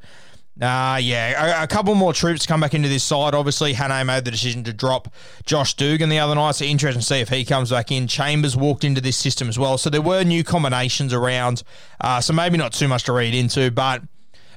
Uh, 0.61 0.99
yeah, 1.01 1.61
a, 1.61 1.65
a, 1.65 1.67
couple 1.67 1.95
more 1.95 2.13
troops 2.13 2.45
come 2.45 2.61
back 2.61 2.75
into 2.75 2.89
this 2.89 3.03
side. 3.03 3.35
Obviously, 3.35 3.73
Hannay 3.73 4.05
made 4.05 4.27
the 4.27 4.31
decision 4.31 4.63
to 4.65 4.75
drop 4.75 5.09
Josh 5.47 5.73
Dugan 5.73 6.11
the 6.11 6.19
other 6.19 6.35
night, 6.35 6.57
so 6.57 6.67
interesting 6.67 7.01
to 7.01 7.07
see 7.07 7.21
if 7.21 7.31
he 7.31 7.47
comes 7.47 7.71
back 7.71 7.91
in. 7.91 8.07
Chambers 8.07 8.55
walked 8.55 8.85
into 8.85 9.01
this 9.01 9.17
system 9.17 9.49
as 9.49 9.59
well, 9.59 9.79
so 9.79 9.89
there 9.89 10.03
were 10.03 10.23
new 10.23 10.45
combinations 10.45 11.15
around, 11.15 11.63
uh, 12.03 12.21
so 12.21 12.35
maybe 12.35 12.59
not 12.59 12.75
too 12.75 12.89
much 12.89 13.05
to 13.05 13.13
read 13.15 13.35
into. 13.35 13.71
But, 13.71 14.03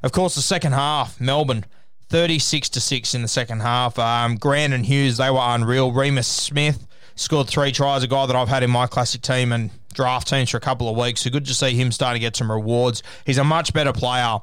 of 0.03 0.11
course, 0.11 0.35
the 0.35 0.41
second 0.41 0.73
half, 0.73 1.21
Melbourne, 1.21 1.63
36 2.09 2.67
to 2.69 2.81
6 2.81 3.15
in 3.15 3.21
the 3.21 3.29
second 3.29 3.61
half. 3.61 3.97
Um, 3.97 4.35
Grant 4.35 4.73
and 4.73 4.85
Hughes, 4.85 5.15
they 5.15 5.29
were 5.29 5.39
unreal. 5.41 5.93
Reimis 5.93 6.25
Smith 6.25 6.85
scored 7.15 7.47
three 7.47 7.71
tries, 7.71 8.03
a 8.03 8.07
guy 8.07 8.25
that 8.25 8.35
I've 8.35 8.49
had 8.49 8.61
in 8.61 8.69
my 8.71 8.87
classic 8.87 9.21
team 9.21 9.53
and 9.53 9.71
draft 9.93 10.27
teams 10.27 10.49
for 10.49 10.57
a 10.57 10.59
couple 10.59 10.89
of 10.89 10.97
weeks, 10.97 11.21
so 11.21 11.29
good 11.29 11.45
to 11.45 11.53
see 11.53 11.75
him 11.75 11.93
starting 11.93 12.19
to 12.19 12.25
get 12.25 12.35
some 12.35 12.51
rewards. 12.51 13.03
He's 13.25 13.37
a 13.37 13.43
much 13.43 13.71
better 13.71 13.93
player 13.93 14.39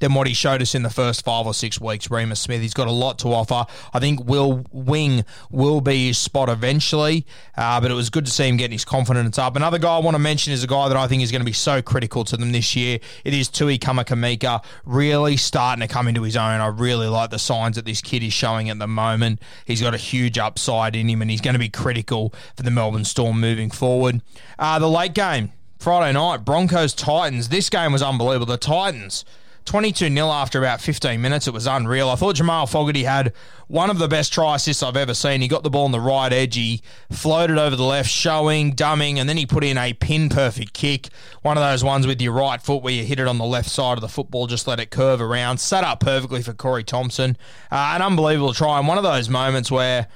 than 0.00 0.14
what 0.14 0.26
he 0.26 0.34
showed 0.34 0.62
us 0.62 0.74
in 0.74 0.82
the 0.82 0.90
first 0.90 1.24
five 1.24 1.46
or 1.46 1.54
six 1.54 1.80
weeks. 1.80 2.08
Reimis 2.08 2.38
Smith, 2.38 2.60
he's 2.60 2.74
got 2.74 2.88
a 2.88 2.92
lot 2.92 3.18
to 3.20 3.28
offer. 3.28 3.66
I 3.92 4.00
think 4.00 4.24
Will 4.24 4.64
Wing 4.72 5.24
will 5.50 5.80
be 5.80 6.08
his 6.08 6.18
spot 6.18 6.48
eventually, 6.48 7.26
uh, 7.56 7.80
but 7.80 7.90
it 7.90 7.94
was 7.94 8.10
good 8.10 8.26
to 8.26 8.30
see 8.30 8.48
him 8.48 8.56
getting 8.56 8.72
his 8.72 8.84
confidence 8.84 9.38
up. 9.38 9.56
Another 9.56 9.78
guy 9.78 9.96
I 9.96 9.98
want 9.98 10.14
to 10.14 10.20
mention 10.20 10.52
is 10.52 10.64
a 10.64 10.66
guy 10.66 10.88
that 10.88 10.96
I 10.96 11.06
think 11.06 11.22
is 11.22 11.30
going 11.30 11.40
to 11.40 11.46
be 11.46 11.52
so 11.52 11.82
critical 11.82 12.24
to 12.24 12.36
them 12.36 12.52
this 12.52 12.74
year. 12.76 12.98
It 13.24 13.34
is 13.34 13.48
Tui 13.48 13.78
Kamikamica, 13.78 14.64
really 14.84 15.36
starting 15.36 15.86
to 15.86 15.92
come 15.92 16.08
into 16.08 16.22
his 16.22 16.36
own. 16.36 16.60
I 16.60 16.66
really 16.66 17.08
like 17.08 17.30
the 17.30 17.38
signs 17.38 17.76
that 17.76 17.84
this 17.84 18.00
kid 18.00 18.22
is 18.22 18.32
showing 18.32 18.70
at 18.70 18.78
the 18.78 18.86
moment. 18.86 19.40
He's 19.64 19.80
got 19.80 19.94
a 19.94 19.98
huge 19.98 20.38
upside 20.38 20.96
in 20.96 21.08
him, 21.08 21.22
and 21.22 21.30
he's 21.30 21.40
going 21.40 21.54
to 21.54 21.60
be 21.60 21.68
critical 21.68 22.32
for 22.56 22.62
the 22.62 22.70
Melbourne 22.70 23.04
Storm 23.04 23.40
moving 23.40 23.70
forward. 23.70 24.22
Uh, 24.58 24.78
the 24.78 24.88
late 24.88 25.14
game. 25.14 25.52
Friday 25.78 26.12
night, 26.14 26.46
Broncos 26.46 26.94
Titans. 26.94 27.50
This 27.50 27.68
game 27.68 27.92
was 27.92 28.00
unbelievable. 28.00 28.46
The 28.46 28.56
Titans 28.56 29.24
22 29.64 30.12
0 30.12 30.28
after 30.28 30.58
about 30.58 30.80
15 30.80 31.20
minutes. 31.20 31.46
It 31.46 31.54
was 31.54 31.66
unreal. 31.66 32.10
I 32.10 32.16
thought 32.16 32.36
Jamal 32.36 32.66
Fogarty 32.66 33.04
had 33.04 33.32
one 33.66 33.88
of 33.88 33.98
the 33.98 34.08
best 34.08 34.32
try 34.32 34.56
assists 34.56 34.82
I've 34.82 34.96
ever 34.96 35.14
seen. 35.14 35.40
He 35.40 35.48
got 35.48 35.62
the 35.62 35.70
ball 35.70 35.86
on 35.86 35.92
the 35.92 36.00
right 36.00 36.32
edge. 36.32 36.54
He 36.54 36.82
floated 37.10 37.56
over 37.58 37.74
the 37.74 37.84
left, 37.84 38.10
showing, 38.10 38.74
dumbing, 38.74 39.16
and 39.16 39.28
then 39.28 39.36
he 39.38 39.46
put 39.46 39.64
in 39.64 39.78
a 39.78 39.94
pin 39.94 40.28
perfect 40.28 40.74
kick. 40.74 41.08
One 41.42 41.56
of 41.56 41.62
those 41.62 41.82
ones 41.82 42.06
with 42.06 42.20
your 42.20 42.32
right 42.32 42.60
foot 42.60 42.82
where 42.82 42.92
you 42.92 43.04
hit 43.04 43.18
it 43.18 43.26
on 43.26 43.38
the 43.38 43.44
left 43.44 43.70
side 43.70 43.96
of 43.96 44.02
the 44.02 44.08
football, 44.08 44.46
just 44.46 44.66
let 44.66 44.80
it 44.80 44.90
curve 44.90 45.20
around. 45.20 45.58
Set 45.58 45.82
up 45.82 46.00
perfectly 46.00 46.42
for 46.42 46.52
Corey 46.52 46.84
Thompson. 46.84 47.36
Uh, 47.72 47.92
an 47.94 48.02
unbelievable 48.02 48.52
try. 48.52 48.78
And 48.78 48.86
one 48.86 48.98
of 48.98 49.04
those 49.04 49.28
moments 49.28 49.70
where. 49.70 50.08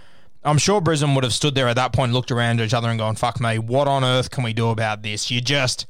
I'm 0.44 0.56
sure 0.56 0.80
Brisbane 0.80 1.16
would 1.16 1.24
have 1.24 1.32
stood 1.34 1.56
there 1.56 1.66
at 1.66 1.74
that 1.76 1.92
point, 1.92 2.12
looked 2.12 2.30
around 2.30 2.60
at 2.60 2.66
each 2.66 2.72
other, 2.72 2.88
and 2.88 2.98
gone, 2.98 3.16
"Fuck 3.16 3.40
me, 3.40 3.58
what 3.58 3.88
on 3.88 4.04
earth 4.04 4.30
can 4.30 4.44
we 4.44 4.52
do 4.52 4.68
about 4.68 5.02
this?" 5.02 5.32
You 5.32 5.40
just 5.40 5.84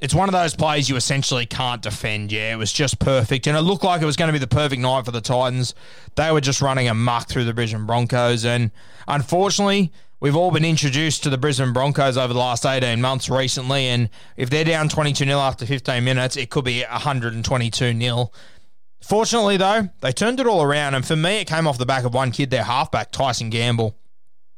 it's 0.00 0.14
one 0.14 0.28
of 0.28 0.32
those 0.32 0.54
plays 0.54 0.88
you 0.88 0.96
essentially 0.96 1.44
can't 1.44 1.82
defend. 1.82 2.32
Yeah, 2.32 2.52
it 2.52 2.56
was 2.56 2.72
just 2.72 2.98
perfect. 2.98 3.46
And 3.46 3.56
it 3.56 3.60
looked 3.60 3.84
like 3.84 4.00
it 4.00 4.06
was 4.06 4.16
going 4.16 4.28
to 4.28 4.32
be 4.32 4.38
the 4.38 4.46
perfect 4.46 4.80
night 4.80 5.04
for 5.04 5.10
the 5.10 5.20
Titans. 5.20 5.74
They 6.14 6.32
were 6.32 6.40
just 6.40 6.62
running 6.62 6.88
a 6.88 6.94
muck 6.94 7.28
through 7.28 7.44
the 7.44 7.52
Brisbane 7.52 7.84
Broncos. 7.84 8.46
And 8.46 8.70
unfortunately, 9.06 9.92
we've 10.18 10.36
all 10.36 10.50
been 10.50 10.64
introduced 10.64 11.22
to 11.24 11.30
the 11.30 11.36
Brisbane 11.36 11.74
Broncos 11.74 12.16
over 12.16 12.32
the 12.32 12.38
last 12.38 12.64
18 12.64 13.00
months 13.00 13.28
recently. 13.28 13.86
And 13.86 14.08
if 14.38 14.48
they're 14.48 14.64
down 14.64 14.88
22 14.88 15.24
0 15.26 15.38
after 15.38 15.66
15 15.66 16.02
minutes, 16.02 16.36
it 16.36 16.48
could 16.48 16.64
be 16.64 16.82
122 16.82 18.00
0. 18.00 18.30
Fortunately, 19.02 19.58
though, 19.58 19.90
they 20.00 20.12
turned 20.12 20.40
it 20.40 20.46
all 20.46 20.62
around. 20.62 20.94
And 20.94 21.06
for 21.06 21.16
me, 21.16 21.40
it 21.40 21.46
came 21.46 21.66
off 21.66 21.76
the 21.76 21.86
back 21.86 22.04
of 22.04 22.14
one 22.14 22.30
kid, 22.30 22.50
their 22.50 22.64
halfback, 22.64 23.12
Tyson 23.12 23.50
Gamble. 23.50 23.96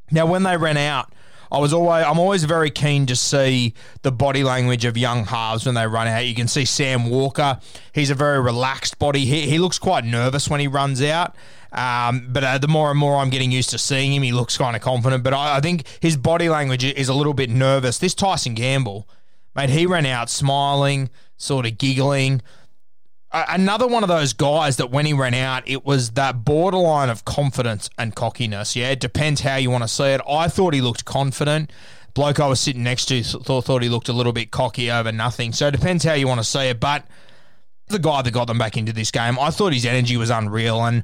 Now, 0.09 0.25
when 0.25 0.43
they 0.43 0.55
ran 0.55 0.77
out, 0.77 1.11
I 1.53 1.59
was 1.59 1.71
always 1.71 2.03
I'm 2.03 2.17
always 2.17 2.45
very 2.45 2.71
keen 2.71 3.05
to 3.05 3.15
see 3.15 3.75
the 4.01 4.11
body 4.11 4.43
language 4.43 4.85
of 4.85 4.97
young 4.97 5.25
halves 5.25 5.67
when 5.67 5.75
they 5.75 5.85
run 5.85 6.07
out. 6.07 6.25
You 6.25 6.33
can 6.33 6.47
see 6.47 6.65
Sam 6.65 7.11
Walker; 7.11 7.59
he's 7.93 8.09
a 8.09 8.15
very 8.15 8.41
relaxed 8.41 8.97
body. 8.97 9.23
He, 9.25 9.41
he 9.41 9.59
looks 9.59 9.77
quite 9.77 10.03
nervous 10.03 10.49
when 10.49 10.59
he 10.59 10.67
runs 10.67 11.01
out. 11.03 11.35
Um, 11.71 12.27
but 12.29 12.43
uh, 12.43 12.57
the 12.57 12.67
more 12.67 12.89
and 12.89 12.99
more 12.99 13.17
I'm 13.17 13.29
getting 13.29 13.51
used 13.51 13.69
to 13.69 13.77
seeing 13.77 14.13
him, 14.13 14.23
he 14.23 14.31
looks 14.31 14.57
kind 14.57 14.75
of 14.75 14.81
confident. 14.81 15.23
But 15.23 15.35
I, 15.35 15.57
I 15.57 15.59
think 15.59 15.85
his 15.99 16.17
body 16.17 16.49
language 16.49 16.83
is 16.83 17.07
a 17.07 17.13
little 17.13 17.35
bit 17.35 17.51
nervous. 17.51 17.99
This 17.99 18.15
Tyson 18.15 18.55
Gamble, 18.55 19.07
mate, 19.55 19.69
he 19.69 19.85
ran 19.85 20.07
out 20.07 20.31
smiling, 20.31 21.11
sort 21.37 21.67
of 21.67 21.77
giggling 21.77 22.41
another 23.33 23.87
one 23.87 24.03
of 24.03 24.09
those 24.09 24.33
guys 24.33 24.77
that 24.77 24.91
when 24.91 25.05
he 25.05 25.13
ran 25.13 25.33
out, 25.33 25.63
it 25.67 25.85
was 25.85 26.11
that 26.11 26.45
borderline 26.45 27.09
of 27.09 27.25
confidence 27.25 27.89
and 27.97 28.15
cockiness. 28.15 28.75
Yeah, 28.75 28.91
it 28.91 28.99
depends 28.99 29.41
how 29.41 29.55
you 29.55 29.71
want 29.71 29.83
to 29.83 29.87
see 29.87 30.05
it. 30.05 30.21
I 30.29 30.47
thought 30.47 30.73
he 30.73 30.81
looked 30.81 31.05
confident. 31.05 31.71
Bloke 32.13 32.39
I 32.39 32.47
was 32.47 32.59
sitting 32.59 32.83
next 32.83 33.05
to 33.05 33.23
thought, 33.23 33.65
thought 33.65 33.81
he 33.81 33.89
looked 33.89 34.07
a 34.07 34.13
little 34.13 34.33
bit 34.33 34.51
cocky 34.51 34.91
over 34.91 35.11
nothing. 35.11 35.51
So 35.51 35.67
it 35.67 35.71
depends 35.71 36.03
how 36.03 36.13
you 36.13 36.27
want 36.27 36.39
to 36.39 36.43
see 36.43 36.69
it. 36.69 36.79
But 36.79 37.05
the 37.87 37.99
guy 37.99 38.21
that 38.21 38.31
got 38.31 38.45
them 38.45 38.59
back 38.59 38.77
into 38.77 38.93
this 38.93 39.09
game, 39.09 39.39
I 39.39 39.49
thought 39.49 39.73
his 39.73 39.85
energy 39.85 40.15
was 40.15 40.29
unreal. 40.29 40.83
And 40.85 41.03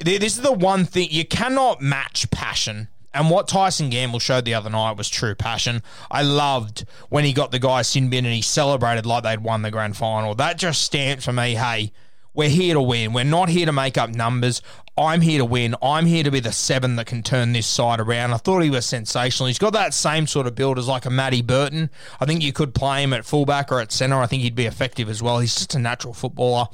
this 0.00 0.36
is 0.36 0.42
the 0.42 0.52
one 0.52 0.84
thing 0.84 1.08
you 1.10 1.24
cannot 1.24 1.80
match 1.80 2.30
passion 2.30 2.88
and 3.14 3.30
what 3.30 3.48
Tyson 3.48 3.90
Gamble 3.90 4.18
showed 4.18 4.44
the 4.44 4.54
other 4.54 4.70
night 4.70 4.96
was 4.96 5.08
true 5.08 5.34
passion. 5.34 5.82
I 6.10 6.22
loved 6.22 6.84
when 7.08 7.24
he 7.24 7.32
got 7.32 7.50
the 7.50 7.58
guy 7.58 7.82
sin 7.82 8.10
bin 8.10 8.24
and 8.24 8.34
he 8.34 8.42
celebrated 8.42 9.06
like 9.06 9.22
they'd 9.22 9.42
won 9.42 9.62
the 9.62 9.70
grand 9.70 9.96
final. 9.96 10.34
That 10.34 10.58
just 10.58 10.82
stamped 10.82 11.22
for 11.22 11.32
me, 11.32 11.54
hey, 11.54 11.92
we're 12.34 12.48
here 12.48 12.74
to 12.74 12.80
win. 12.80 13.12
We're 13.12 13.24
not 13.24 13.50
here 13.50 13.66
to 13.66 13.72
make 13.72 13.98
up 13.98 14.10
numbers. 14.10 14.62
I'm 14.96 15.20
here 15.20 15.38
to 15.38 15.44
win. 15.44 15.74
I'm 15.82 16.06
here 16.06 16.24
to 16.24 16.30
be 16.30 16.40
the 16.40 16.52
seven 16.52 16.96
that 16.96 17.06
can 17.06 17.22
turn 17.22 17.52
this 17.52 17.66
side 17.66 18.00
around. 18.00 18.32
I 18.32 18.38
thought 18.38 18.60
he 18.60 18.70
was 18.70 18.86
sensational. 18.86 19.48
He's 19.48 19.58
got 19.58 19.74
that 19.74 19.92
same 19.92 20.26
sort 20.26 20.46
of 20.46 20.54
build 20.54 20.78
as 20.78 20.88
like 20.88 21.04
a 21.04 21.10
Matty 21.10 21.42
Burton. 21.42 21.90
I 22.20 22.24
think 22.24 22.42
you 22.42 22.52
could 22.52 22.74
play 22.74 23.02
him 23.02 23.12
at 23.12 23.26
fullback 23.26 23.70
or 23.70 23.80
at 23.80 23.92
centre. 23.92 24.16
I 24.16 24.26
think 24.26 24.42
he'd 24.42 24.54
be 24.54 24.66
effective 24.66 25.10
as 25.10 25.22
well. 25.22 25.40
He's 25.40 25.54
just 25.54 25.74
a 25.74 25.78
natural 25.78 26.14
footballer. 26.14 26.68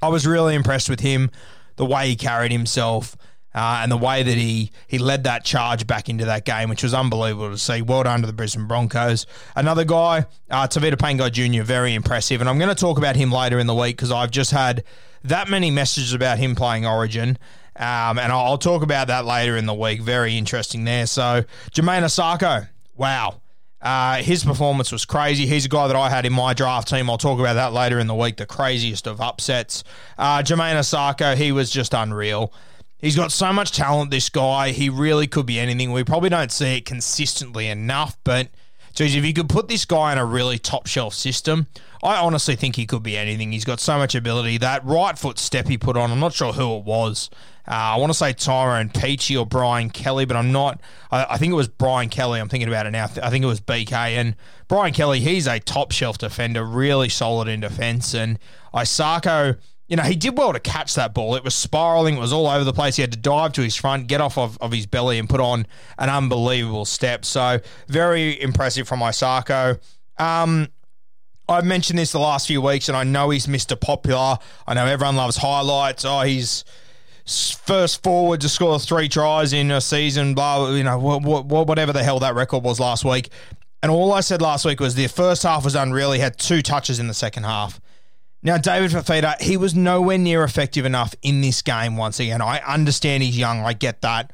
I 0.00 0.08
was 0.08 0.26
really 0.26 0.56
impressed 0.56 0.90
with 0.90 1.00
him, 1.00 1.30
the 1.76 1.86
way 1.86 2.08
he 2.08 2.16
carried 2.16 2.50
himself. 2.50 3.16
Uh, 3.54 3.80
and 3.82 3.92
the 3.92 3.96
way 3.96 4.22
that 4.22 4.36
he 4.36 4.70
he 4.86 4.98
led 4.98 5.24
that 5.24 5.44
charge 5.44 5.86
back 5.86 6.08
into 6.08 6.24
that 6.24 6.44
game, 6.44 6.70
which 6.70 6.82
was 6.82 6.94
unbelievable 6.94 7.50
to 7.50 7.58
see. 7.58 7.82
Well 7.82 8.02
done 8.04 8.22
to 8.22 8.26
the 8.26 8.32
Brisbane 8.32 8.66
Broncos. 8.66 9.26
Another 9.54 9.84
guy, 9.84 10.26
uh, 10.50 10.66
Tevita 10.66 10.94
Pangai 10.94 11.30
Jr., 11.30 11.62
very 11.62 11.94
impressive. 11.94 12.40
And 12.40 12.48
I'm 12.48 12.58
going 12.58 12.74
to 12.74 12.74
talk 12.74 12.98
about 12.98 13.16
him 13.16 13.30
later 13.30 13.58
in 13.58 13.66
the 13.66 13.74
week 13.74 13.96
because 13.96 14.10
I've 14.10 14.30
just 14.30 14.52
had 14.52 14.84
that 15.24 15.48
many 15.48 15.70
messages 15.70 16.14
about 16.14 16.38
him 16.38 16.54
playing 16.54 16.86
Origin. 16.86 17.38
Um, 17.76 18.18
and 18.18 18.32
I'll, 18.32 18.44
I'll 18.44 18.58
talk 18.58 18.82
about 18.82 19.06
that 19.08 19.24
later 19.24 19.56
in 19.56 19.66
the 19.66 19.74
week. 19.74 20.00
Very 20.02 20.36
interesting 20.36 20.84
there. 20.84 21.06
So, 21.06 21.44
Jamayne 21.70 22.02
Isaako, 22.02 22.68
wow. 22.96 23.40
Uh, 23.80 24.16
his 24.16 24.44
performance 24.44 24.92
was 24.92 25.04
crazy. 25.04 25.46
He's 25.46 25.64
a 25.64 25.68
guy 25.68 25.88
that 25.88 25.96
I 25.96 26.08
had 26.08 26.24
in 26.24 26.32
my 26.32 26.54
draft 26.54 26.88
team. 26.88 27.10
I'll 27.10 27.18
talk 27.18 27.40
about 27.40 27.54
that 27.54 27.72
later 27.72 27.98
in 27.98 28.06
the 28.06 28.14
week. 28.14 28.36
The 28.36 28.46
craziest 28.46 29.08
of 29.08 29.20
upsets. 29.20 29.82
Uh, 30.16 30.38
Jamayne 30.42 30.76
Isaako, 30.76 31.34
he 31.34 31.50
was 31.50 31.68
just 31.70 31.92
unreal. 31.92 32.52
He's 33.02 33.16
got 33.16 33.32
so 33.32 33.52
much 33.52 33.72
talent, 33.72 34.12
this 34.12 34.28
guy. 34.28 34.70
He 34.70 34.88
really 34.88 35.26
could 35.26 35.44
be 35.44 35.58
anything. 35.58 35.90
We 35.90 36.04
probably 36.04 36.30
don't 36.30 36.52
see 36.52 36.76
it 36.76 36.86
consistently 36.86 37.66
enough, 37.66 38.16
but 38.22 38.48
geez, 38.94 39.16
if 39.16 39.24
you 39.24 39.32
could 39.32 39.48
put 39.48 39.66
this 39.66 39.84
guy 39.84 40.12
in 40.12 40.18
a 40.18 40.24
really 40.24 40.56
top 40.56 40.86
shelf 40.86 41.12
system, 41.12 41.66
I 42.00 42.16
honestly 42.16 42.54
think 42.54 42.76
he 42.76 42.86
could 42.86 43.02
be 43.02 43.16
anything. 43.16 43.50
He's 43.50 43.64
got 43.64 43.80
so 43.80 43.98
much 43.98 44.14
ability. 44.14 44.58
That 44.58 44.84
right 44.84 45.18
foot 45.18 45.40
step 45.40 45.66
he 45.66 45.76
put 45.76 45.96
on, 45.96 46.12
I'm 46.12 46.20
not 46.20 46.32
sure 46.32 46.52
who 46.52 46.76
it 46.76 46.84
was. 46.84 47.28
Uh, 47.66 47.94
I 47.94 47.96
want 47.96 48.10
to 48.10 48.18
say 48.18 48.32
Tyrone 48.32 48.88
Peachey 48.88 49.38
or 49.38 49.46
Brian 49.46 49.90
Kelly, 49.90 50.24
but 50.24 50.36
I'm 50.36 50.52
not. 50.52 50.80
I, 51.10 51.26
I, 51.30 51.38
think 51.38 51.52
it 51.52 51.56
was 51.56 51.68
Brian 51.68 52.08
Kelly. 52.08 52.40
I'm 52.40 52.48
thinking 52.48 52.68
about 52.68 52.86
it 52.86 52.90
now. 52.90 53.04
I 53.04 53.30
think 53.30 53.44
it 53.44 53.48
was 53.48 53.60
BK. 53.60 53.92
And 53.92 54.34
Brian 54.66 54.92
Kelly, 54.92 55.20
he's 55.20 55.46
a 55.46 55.60
top 55.60 55.92
shelf 55.92 56.18
defender, 56.18 56.64
really 56.64 57.08
solid 57.08 57.46
in 57.46 57.60
defense. 57.60 58.14
And 58.14 58.38
Isaako 58.74 59.58
you 59.92 59.96
know, 59.96 60.04
he 60.04 60.16
did 60.16 60.38
well 60.38 60.54
to 60.54 60.58
catch 60.58 60.94
that 60.94 61.12
ball. 61.12 61.34
It 61.34 61.44
was 61.44 61.54
spiraling, 61.54 62.16
it 62.16 62.18
was 62.20 62.32
all 62.32 62.46
over 62.46 62.64
the 62.64 62.72
place. 62.72 62.96
He 62.96 63.02
had 63.02 63.12
to 63.12 63.18
dive 63.18 63.52
to 63.52 63.60
his 63.60 63.76
front, 63.76 64.06
get 64.06 64.22
off 64.22 64.38
of, 64.38 64.56
of 64.58 64.72
his 64.72 64.86
belly, 64.86 65.18
and 65.18 65.28
put 65.28 65.38
on 65.38 65.66
an 65.98 66.08
unbelievable 66.08 66.86
step. 66.86 67.26
So, 67.26 67.60
very 67.88 68.40
impressive 68.40 68.88
from 68.88 69.00
Isaako. 69.00 69.78
Um, 70.16 70.68
I've 71.46 71.66
mentioned 71.66 71.98
this 71.98 72.10
the 72.10 72.20
last 72.20 72.46
few 72.46 72.62
weeks, 72.62 72.88
and 72.88 72.96
I 72.96 73.04
know 73.04 73.28
he's 73.28 73.46
Mr. 73.46 73.78
Popular. 73.78 74.38
I 74.66 74.72
know 74.72 74.86
everyone 74.86 75.16
loves 75.16 75.36
highlights. 75.36 76.06
Oh, 76.06 76.22
he's 76.22 76.64
first 77.26 78.02
forward 78.02 78.40
to 78.40 78.48
score 78.48 78.80
three 78.80 79.10
tries 79.10 79.52
in 79.52 79.70
a 79.70 79.82
season, 79.82 80.32
blah, 80.32 80.70
you 80.70 80.84
know, 80.84 80.98
whatever 80.98 81.92
the 81.92 82.02
hell 82.02 82.18
that 82.20 82.34
record 82.34 82.64
was 82.64 82.80
last 82.80 83.04
week. 83.04 83.28
And 83.82 83.92
all 83.92 84.14
I 84.14 84.20
said 84.20 84.40
last 84.40 84.64
week 84.64 84.80
was 84.80 84.94
the 84.94 85.06
first 85.08 85.42
half 85.42 85.64
was 85.64 85.74
unreal. 85.74 86.12
He 86.12 86.20
had 86.20 86.38
two 86.38 86.62
touches 86.62 86.98
in 86.98 87.08
the 87.08 87.14
second 87.14 87.42
half. 87.42 87.78
Now, 88.44 88.58
David 88.58 88.90
Fifita, 88.90 89.40
he 89.40 89.56
was 89.56 89.74
nowhere 89.74 90.18
near 90.18 90.42
effective 90.42 90.84
enough 90.84 91.14
in 91.22 91.42
this 91.42 91.62
game 91.62 91.96
once 91.96 92.18
again. 92.18 92.42
I 92.42 92.58
understand 92.58 93.22
he's 93.22 93.38
young, 93.38 93.60
I 93.60 93.72
get 93.72 94.00
that. 94.00 94.32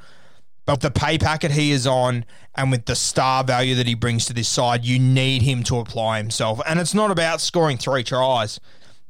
But 0.65 0.81
the 0.81 0.91
pay 0.91 1.19
packet 1.19 1.51
he 1.51 1.73
is 1.73 1.87
on 1.87 2.25
and 2.55 2.71
with 2.71 2.87
the 2.87 2.95
star 2.95 3.45
value 3.45 3.75
that 3.75 3.87
he 3.87 3.95
brings 3.95 4.27
to 4.27 4.33
this 4.33 4.49
side, 4.49 4.85
you 4.85 4.99
need 4.99 5.43
him 5.43 5.63
to 5.65 5.79
apply 5.79 6.19
himself. 6.19 6.61
And 6.67 6.79
it's 6.79 6.95
not 6.95 7.11
about 7.11 7.41
scoring 7.41 7.77
three 7.77 8.03
tries, 8.03 8.61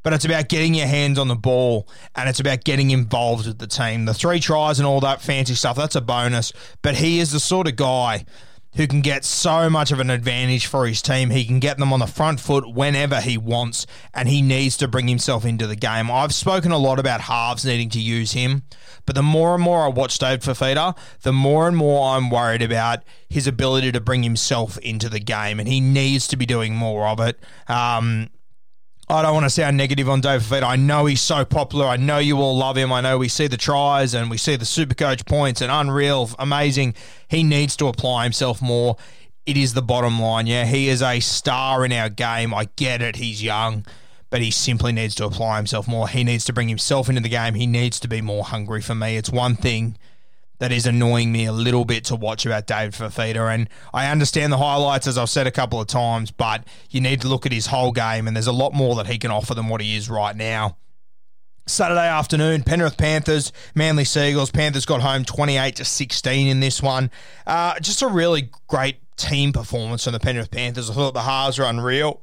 but 0.02 0.12
it's 0.12 0.24
about 0.24 0.48
getting 0.48 0.74
your 0.74 0.86
hands 0.86 1.18
on 1.18 1.28
the 1.28 1.36
ball 1.36 1.88
and 2.14 2.28
it's 2.28 2.40
about 2.40 2.64
getting 2.64 2.90
involved 2.90 3.46
with 3.46 3.58
the 3.58 3.66
team. 3.66 4.04
The 4.04 4.14
three 4.14 4.40
tries 4.40 4.78
and 4.78 4.86
all 4.86 5.00
that 5.00 5.20
fancy 5.20 5.54
stuff, 5.54 5.76
that's 5.76 5.96
a 5.96 6.00
bonus. 6.00 6.52
But 6.82 6.96
he 6.96 7.20
is 7.20 7.32
the 7.32 7.40
sort 7.40 7.66
of 7.66 7.76
guy 7.76 8.24
who 8.76 8.86
can 8.86 9.00
get 9.00 9.24
so 9.24 9.68
much 9.68 9.90
of 9.90 10.00
an 10.00 10.10
advantage 10.10 10.66
for 10.66 10.86
his 10.86 11.02
team. 11.02 11.30
He 11.30 11.44
can 11.44 11.58
get 11.58 11.78
them 11.78 11.92
on 11.92 12.00
the 12.00 12.06
front 12.06 12.40
foot 12.40 12.72
whenever 12.72 13.20
he 13.20 13.36
wants, 13.38 13.86
and 14.14 14.28
he 14.28 14.42
needs 14.42 14.76
to 14.78 14.88
bring 14.88 15.08
himself 15.08 15.44
into 15.44 15.66
the 15.66 15.76
game. 15.76 16.10
I've 16.10 16.34
spoken 16.34 16.70
a 16.70 16.78
lot 16.78 16.98
about 16.98 17.22
halves 17.22 17.64
needing 17.64 17.90
to 17.90 18.00
use 18.00 18.32
him, 18.32 18.62
but 19.06 19.14
the 19.14 19.22
more 19.22 19.54
and 19.54 19.62
more 19.62 19.84
I 19.84 19.88
watch 19.88 20.18
Dave 20.18 20.40
Fifita, 20.40 20.96
the 21.22 21.32
more 21.32 21.66
and 21.66 21.76
more 21.76 22.16
I'm 22.16 22.30
worried 22.30 22.62
about 22.62 23.02
his 23.28 23.46
ability 23.46 23.92
to 23.92 24.00
bring 24.00 24.22
himself 24.22 24.78
into 24.78 25.08
the 25.08 25.20
game, 25.20 25.58
and 25.58 25.68
he 25.68 25.80
needs 25.80 26.28
to 26.28 26.36
be 26.36 26.46
doing 26.46 26.74
more 26.74 27.08
of 27.08 27.20
it. 27.20 27.38
Um, 27.68 28.28
I 29.10 29.22
don't 29.22 29.32
want 29.32 29.44
to 29.44 29.50
sound 29.50 29.78
negative 29.78 30.06
on 30.06 30.20
Dave 30.20 30.42
Fifita. 30.42 30.64
I 30.64 30.76
know 30.76 31.06
he's 31.06 31.22
so 31.22 31.42
popular. 31.42 31.86
I 31.86 31.96
know 31.96 32.18
you 32.18 32.36
all 32.38 32.58
love 32.58 32.76
him. 32.76 32.92
I 32.92 33.00
know 33.00 33.16
we 33.16 33.28
see 33.28 33.46
the 33.46 33.56
tries 33.56 34.12
and 34.12 34.30
we 34.30 34.36
see 34.36 34.56
the 34.56 34.66
super 34.66 34.94
coach 34.94 35.24
points 35.24 35.62
and 35.62 35.72
unreal, 35.72 36.28
amazing. 36.38 36.94
He 37.26 37.42
needs 37.42 37.74
to 37.76 37.86
apply 37.86 38.24
himself 38.24 38.60
more. 38.60 38.98
It 39.46 39.56
is 39.56 39.72
the 39.72 39.80
bottom 39.80 40.20
line. 40.20 40.46
Yeah, 40.46 40.66
he 40.66 40.90
is 40.90 41.00
a 41.00 41.20
star 41.20 41.86
in 41.86 41.92
our 41.92 42.10
game. 42.10 42.52
I 42.52 42.68
get 42.76 43.00
it. 43.00 43.16
He's 43.16 43.42
young, 43.42 43.86
but 44.28 44.42
he 44.42 44.50
simply 44.50 44.92
needs 44.92 45.14
to 45.14 45.24
apply 45.24 45.56
himself 45.56 45.88
more. 45.88 46.06
He 46.06 46.22
needs 46.22 46.44
to 46.44 46.52
bring 46.52 46.68
himself 46.68 47.08
into 47.08 47.22
the 47.22 47.30
game. 47.30 47.54
He 47.54 47.66
needs 47.66 47.98
to 48.00 48.08
be 48.08 48.20
more 48.20 48.44
hungry 48.44 48.82
for 48.82 48.94
me. 48.94 49.16
It's 49.16 49.30
one 49.30 49.56
thing 49.56 49.96
that 50.58 50.72
is 50.72 50.86
annoying 50.86 51.32
me 51.32 51.44
a 51.46 51.52
little 51.52 51.84
bit 51.84 52.04
to 52.06 52.16
watch 52.16 52.44
about 52.46 52.66
David 52.66 52.94
Fifita. 52.94 53.52
And 53.52 53.68
I 53.92 54.10
understand 54.10 54.52
the 54.52 54.58
highlights, 54.58 55.06
as 55.06 55.16
I've 55.16 55.30
said 55.30 55.46
a 55.46 55.50
couple 55.50 55.80
of 55.80 55.86
times, 55.86 56.30
but 56.30 56.64
you 56.90 57.00
need 57.00 57.20
to 57.22 57.28
look 57.28 57.46
at 57.46 57.52
his 57.52 57.66
whole 57.66 57.92
game, 57.92 58.26
and 58.26 58.36
there's 58.36 58.46
a 58.46 58.52
lot 58.52 58.74
more 58.74 58.94
that 58.96 59.06
he 59.06 59.18
can 59.18 59.30
offer 59.30 59.54
than 59.54 59.68
what 59.68 59.80
he 59.80 59.96
is 59.96 60.10
right 60.10 60.36
now. 60.36 60.76
Saturday 61.66 62.08
afternoon, 62.08 62.62
Penrith 62.62 62.96
Panthers, 62.96 63.52
Manly 63.74 64.04
Sea 64.04 64.30
Eagles. 64.30 64.50
Panthers 64.50 64.86
got 64.86 65.02
home 65.02 65.24
28 65.24 65.76
to 65.76 65.84
16 65.84 66.46
in 66.46 66.60
this 66.60 66.82
one. 66.82 67.10
Uh, 67.46 67.78
just 67.80 68.00
a 68.00 68.08
really 68.08 68.50
great 68.68 68.96
team 69.16 69.52
performance 69.52 70.04
from 70.04 70.14
the 70.14 70.20
Penrith 70.20 70.50
Panthers. 70.50 70.88
I 70.88 70.94
thought 70.94 71.12
the 71.12 71.22
halves 71.22 71.58
were 71.58 71.66
unreal. 71.66 72.22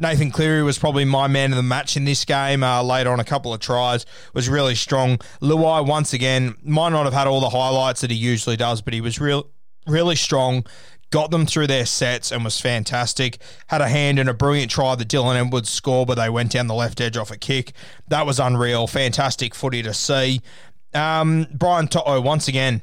Nathan 0.00 0.30
Cleary 0.30 0.62
was 0.62 0.78
probably 0.78 1.04
my 1.04 1.26
man 1.26 1.52
of 1.52 1.56
the 1.56 1.62
match 1.62 1.96
in 1.96 2.04
this 2.04 2.24
game. 2.24 2.62
Uh, 2.62 2.82
later 2.82 3.10
on, 3.10 3.18
a 3.18 3.24
couple 3.24 3.52
of 3.52 3.60
tries 3.60 4.06
was 4.32 4.48
really 4.48 4.74
strong. 4.74 5.18
Luai 5.40 5.84
once 5.86 6.12
again 6.12 6.54
might 6.62 6.90
not 6.90 7.04
have 7.04 7.14
had 7.14 7.26
all 7.26 7.40
the 7.40 7.50
highlights 7.50 8.00
that 8.02 8.10
he 8.10 8.16
usually 8.16 8.56
does, 8.56 8.80
but 8.80 8.94
he 8.94 9.00
was 9.00 9.20
real, 9.20 9.50
really 9.86 10.16
strong. 10.16 10.64
Got 11.10 11.30
them 11.30 11.46
through 11.46 11.68
their 11.68 11.86
sets 11.86 12.30
and 12.30 12.44
was 12.44 12.60
fantastic. 12.60 13.38
Had 13.68 13.80
a 13.80 13.88
hand 13.88 14.18
in 14.18 14.28
a 14.28 14.34
brilliant 14.34 14.70
try 14.70 14.94
that 14.94 15.08
Dylan 15.08 15.36
Edwards 15.36 15.70
scored, 15.70 16.06
but 16.06 16.14
they 16.16 16.28
went 16.28 16.52
down 16.52 16.66
the 16.66 16.74
left 16.74 17.00
edge 17.00 17.16
off 17.16 17.30
a 17.30 17.38
kick. 17.38 17.72
That 18.08 18.26
was 18.26 18.38
unreal. 18.38 18.86
Fantastic 18.86 19.54
footy 19.54 19.82
to 19.82 19.94
see. 19.94 20.42
Um, 20.94 21.46
Brian 21.52 21.88
To'o 21.88 22.20
once 22.20 22.46
again 22.46 22.82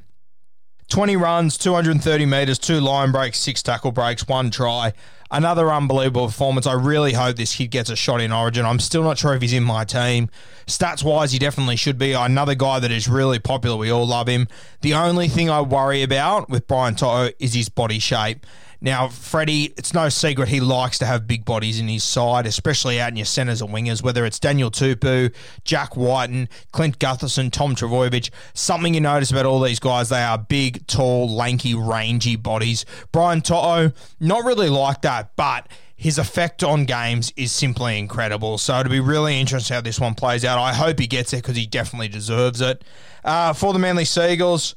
20 0.89 1.15
runs, 1.15 1.57
230 1.57 2.25
metres, 2.25 2.59
two 2.59 2.79
line 2.79 3.11
breaks, 3.11 3.39
six 3.39 3.63
tackle 3.63 3.91
breaks, 3.91 4.27
one 4.27 4.51
try. 4.51 4.93
Another 5.31 5.71
unbelievable 5.71 6.27
performance. 6.27 6.67
I 6.67 6.73
really 6.73 7.13
hope 7.13 7.35
this 7.35 7.55
kid 7.55 7.71
gets 7.71 7.89
a 7.89 7.95
shot 7.95 8.21
in 8.21 8.31
Origin. 8.31 8.63
I'm 8.65 8.79
still 8.79 9.01
not 9.01 9.17
sure 9.17 9.33
if 9.33 9.41
he's 9.41 9.53
in 9.53 9.63
my 9.63 9.83
team. 9.83 10.29
Stats 10.67 11.03
wise, 11.03 11.31
he 11.31 11.39
definitely 11.39 11.75
should 11.75 11.97
be. 11.97 12.13
Another 12.13 12.53
guy 12.53 12.79
that 12.79 12.91
is 12.91 13.07
really 13.07 13.39
popular. 13.39 13.75
We 13.75 13.89
all 13.89 14.05
love 14.05 14.27
him. 14.27 14.47
The 14.81 14.93
only 14.93 15.27
thing 15.27 15.49
I 15.49 15.61
worry 15.61 16.03
about 16.03 16.49
with 16.49 16.67
Brian 16.67 16.95
To'o 16.95 17.31
is 17.39 17.55
his 17.55 17.69
body 17.69 17.97
shape. 17.97 18.45
Now, 18.85 19.07
Freddie, 19.07 19.73
it's 19.77 19.95
no 19.95 20.09
secret 20.09 20.47
he 20.47 20.59
likes 20.59 20.99
to 20.99 21.07
have 21.07 21.25
big 21.25 21.43
bodies 21.43 21.79
in 21.79 21.87
his 21.87 22.03
side, 22.03 22.45
especially 22.45 23.01
out 23.01 23.09
in 23.09 23.15
your 23.15 23.25
centres 23.25 23.59
and 23.59 23.71
wingers, 23.71 24.03
whether 24.03 24.27
it's 24.27 24.37
Daniel 24.37 24.69
Tupou, 24.69 25.33
Jack 25.63 25.97
Wighton, 25.97 26.47
Clint 26.71 26.99
Gutherson, 26.99 27.51
Tom 27.51 27.73
Trbojevic. 27.73 28.29
Something 28.53 28.93
you 28.93 29.01
notice 29.01 29.31
about 29.31 29.47
all 29.47 29.59
these 29.59 29.79
guys, 29.79 30.09
they 30.09 30.21
are 30.21 30.37
big, 30.37 30.85
tall, 30.85 31.27
lanky, 31.27 31.73
rangy 31.73 32.35
bodies. 32.35 32.85
Brian 33.11 33.41
To'o, 33.41 33.91
not 34.19 34.45
really 34.45 34.69
like 34.69 35.01
that, 35.01 35.35
but 35.35 35.67
his 35.95 36.19
effect 36.19 36.63
on 36.63 36.85
games 36.85 37.33
is 37.35 37.51
simply 37.51 37.97
incredible. 37.97 38.59
So 38.59 38.79
it'll 38.79 38.91
be 38.91 38.99
really 38.99 39.39
interesting 39.39 39.73
how 39.73 39.81
this 39.81 39.99
one 39.99 40.13
plays 40.13 40.45
out. 40.45 40.59
I 40.59 40.75
hope 40.75 40.99
he 40.99 41.07
gets 41.07 41.33
it 41.33 41.37
because 41.37 41.55
he 41.57 41.65
definitely 41.65 42.09
deserves 42.09 42.61
it. 42.61 42.83
Uh, 43.23 43.51
for 43.51 43.73
the 43.73 43.79
Manly 43.79 44.05
Sea 44.05 44.33
Eagles, 44.33 44.75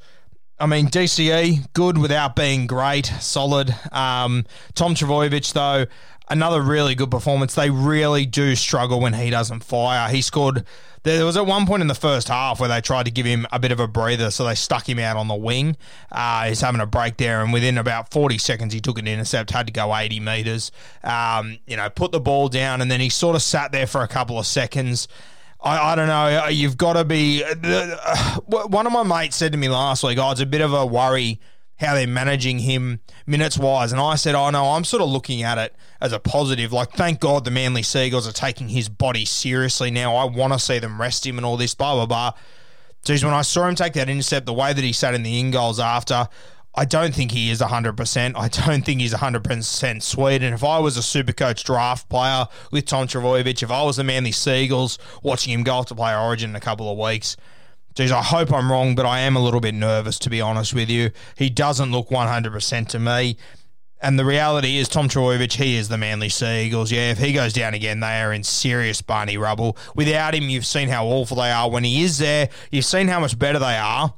I 0.59 0.65
mean, 0.65 0.87
DCE, 0.87 1.71
good 1.73 1.97
without 1.97 2.35
being 2.35 2.67
great, 2.67 3.05
solid. 3.05 3.73
Um, 3.93 4.45
Tom 4.75 4.93
Trbojevic, 4.93 5.53
though, 5.53 5.85
another 6.29 6.61
really 6.61 6.95
good 6.95 7.09
performance. 7.09 7.55
They 7.55 7.69
really 7.69 8.25
do 8.25 8.55
struggle 8.57 8.99
when 8.99 9.13
he 9.13 9.29
doesn't 9.29 9.63
fire. 9.63 10.09
He 10.09 10.21
scored. 10.21 10.65
There 11.03 11.25
was 11.25 11.37
at 11.37 11.45
one 11.45 11.65
point 11.65 11.81
in 11.81 11.87
the 11.87 11.95
first 11.95 12.27
half 12.27 12.59
where 12.59 12.67
they 12.67 12.81
tried 12.81 13.05
to 13.05 13.11
give 13.11 13.25
him 13.25 13.47
a 13.53 13.59
bit 13.59 13.71
of 13.71 13.79
a 13.79 13.87
breather, 13.87 14.31
so 14.31 14.43
they 14.43 14.55
stuck 14.55 14.87
him 14.87 14.99
out 14.99 15.15
on 15.15 15.29
the 15.29 15.35
wing. 15.35 15.77
Uh, 16.11 16.47
he's 16.47 16.59
having 16.59 16.81
a 16.81 16.85
break 16.85 17.15
there, 17.15 17.41
and 17.41 17.53
within 17.53 17.77
about 17.77 18.11
40 18.11 18.37
seconds, 18.37 18.73
he 18.73 18.81
took 18.81 18.99
an 18.99 19.07
intercept, 19.07 19.51
had 19.51 19.67
to 19.67 19.73
go 19.73 19.95
80 19.95 20.19
metres, 20.19 20.73
um, 21.05 21.57
you 21.67 21.77
know, 21.77 21.89
put 21.89 22.11
the 22.11 22.19
ball 22.19 22.49
down, 22.49 22.81
and 22.81 22.91
then 22.91 22.99
he 22.99 23.07
sort 23.07 23.37
of 23.37 23.41
sat 23.41 23.71
there 23.71 23.87
for 23.87 24.03
a 24.03 24.09
couple 24.09 24.37
of 24.37 24.45
seconds. 24.45 25.07
I, 25.61 25.91
I 25.91 25.95
don't 25.95 26.07
know. 26.07 26.47
You've 26.47 26.77
got 26.77 26.93
to 26.93 27.03
be. 27.03 27.43
Uh, 27.43 28.39
one 28.47 28.87
of 28.87 28.93
my 28.93 29.03
mates 29.03 29.35
said 29.35 29.51
to 29.51 29.57
me 29.57 29.69
last 29.69 30.03
week, 30.03 30.17
"Oh, 30.17 30.31
it's 30.31 30.41
a 30.41 30.45
bit 30.45 30.61
of 30.61 30.73
a 30.73 30.85
worry 30.85 31.39
how 31.79 31.95
they're 31.95 32.07
managing 32.07 32.59
him 32.59 33.01
minutes 33.27 33.57
wise," 33.57 33.91
and 33.91 33.99
I 33.99 34.15
said, 34.15 34.35
"Oh 34.35 34.49
no, 34.51 34.71
I'm 34.71 34.83
sort 34.83 35.01
of 35.01 35.09
looking 35.09 35.43
at 35.43 35.57
it 35.57 35.75
as 35.99 36.13
a 36.13 36.19
positive. 36.19 36.71
Like, 36.71 36.93
thank 36.93 37.19
God 37.19 37.43
the 37.43 37.51
Manly 37.51 37.83
Sea 37.83 38.05
Eagles 38.05 38.27
are 38.27 38.33
taking 38.33 38.69
his 38.69 38.87
body 38.87 39.25
seriously 39.25 39.91
now. 39.91 40.15
I 40.15 40.25
want 40.25 40.53
to 40.53 40.59
see 40.59 40.79
them 40.79 40.99
rest 40.99 41.25
him 41.25 41.37
and 41.37 41.45
all 41.45 41.57
this, 41.57 41.75
blah 41.75 41.95
blah 41.95 42.05
blah." 42.05 42.31
Geez, 43.03 43.23
when 43.23 43.33
I 43.33 43.43
saw 43.43 43.67
him 43.67 43.75
take 43.75 43.93
that 43.93 44.09
intercept, 44.09 44.45
the 44.45 44.53
way 44.53 44.73
that 44.73 44.83
he 44.83 44.91
sat 44.91 45.13
in 45.13 45.23
the 45.23 45.39
in 45.39 45.51
goals 45.51 45.79
after, 45.79 46.27
I 46.75 46.85
don't 46.85 47.13
think 47.13 47.31
he 47.31 47.49
is 47.49 47.61
100%. 47.61 48.33
I 48.35 48.47
don't 48.47 48.85
think 48.85 49.01
he's 49.01 49.13
100% 49.13 50.03
sweet. 50.03 50.43
And 50.43 50.53
if 50.53 50.63
I 50.63 50.79
was 50.79 50.97
a 50.97 51.03
super 51.03 51.33
coach 51.33 51.63
draft 51.63 52.09
player 52.09 52.45
with 52.71 52.85
Tom 52.85 53.07
Trbojevic, 53.07 53.63
if 53.63 53.71
I 53.71 53.83
was 53.83 53.97
the 53.97 54.03
Manly 54.03 54.31
Sea 54.31 54.63
Eagles 54.63 54.99
watching 55.23 55.51
him 55.51 55.63
go 55.63 55.73
off 55.75 55.87
to 55.87 55.95
play 55.95 56.15
Origin 56.15 56.51
in 56.51 56.55
a 56.55 56.61
couple 56.61 56.91
of 56.91 56.97
weeks, 56.97 57.37
geez, 57.95 58.11
I 58.11 58.21
hope 58.21 58.53
I'm 58.53 58.71
wrong, 58.71 58.95
but 58.95 59.05
I 59.05 59.19
am 59.21 59.35
a 59.35 59.43
little 59.43 59.59
bit 59.59 59.73
nervous, 59.73 60.19
to 60.19 60.29
be 60.29 60.41
honest 60.41 60.73
with 60.73 60.89
you. 60.89 61.11
He 61.35 61.49
doesn't 61.49 61.91
look 61.91 62.09
100% 62.09 62.87
to 62.89 62.99
me. 62.99 63.37
And 64.01 64.17
the 64.17 64.23
reality 64.23 64.77
is, 64.77 64.87
Tom 64.87 65.09
Trbojevic, 65.09 65.53
he 65.53 65.75
is 65.75 65.89
the 65.89 65.97
Manly 65.97 66.29
Sea 66.29 66.65
Eagles. 66.65 66.91
Yeah, 66.91 67.11
if 67.11 67.17
he 67.17 67.33
goes 67.33 67.51
down 67.51 67.73
again, 67.73 67.99
they 67.99 68.21
are 68.21 68.31
in 68.31 68.43
serious 68.43 69.01
Barney 69.01 69.37
rubble. 69.37 69.75
Without 69.95 70.33
him, 70.35 70.49
you've 70.49 70.65
seen 70.65 70.87
how 70.87 71.07
awful 71.07 71.37
they 71.37 71.51
are. 71.51 71.69
When 71.69 71.83
he 71.83 72.03
is 72.03 72.19
there, 72.19 72.47
you've 72.71 72.85
seen 72.85 73.09
how 73.09 73.19
much 73.19 73.37
better 73.37 73.59
they 73.59 73.75
are. 73.75 74.13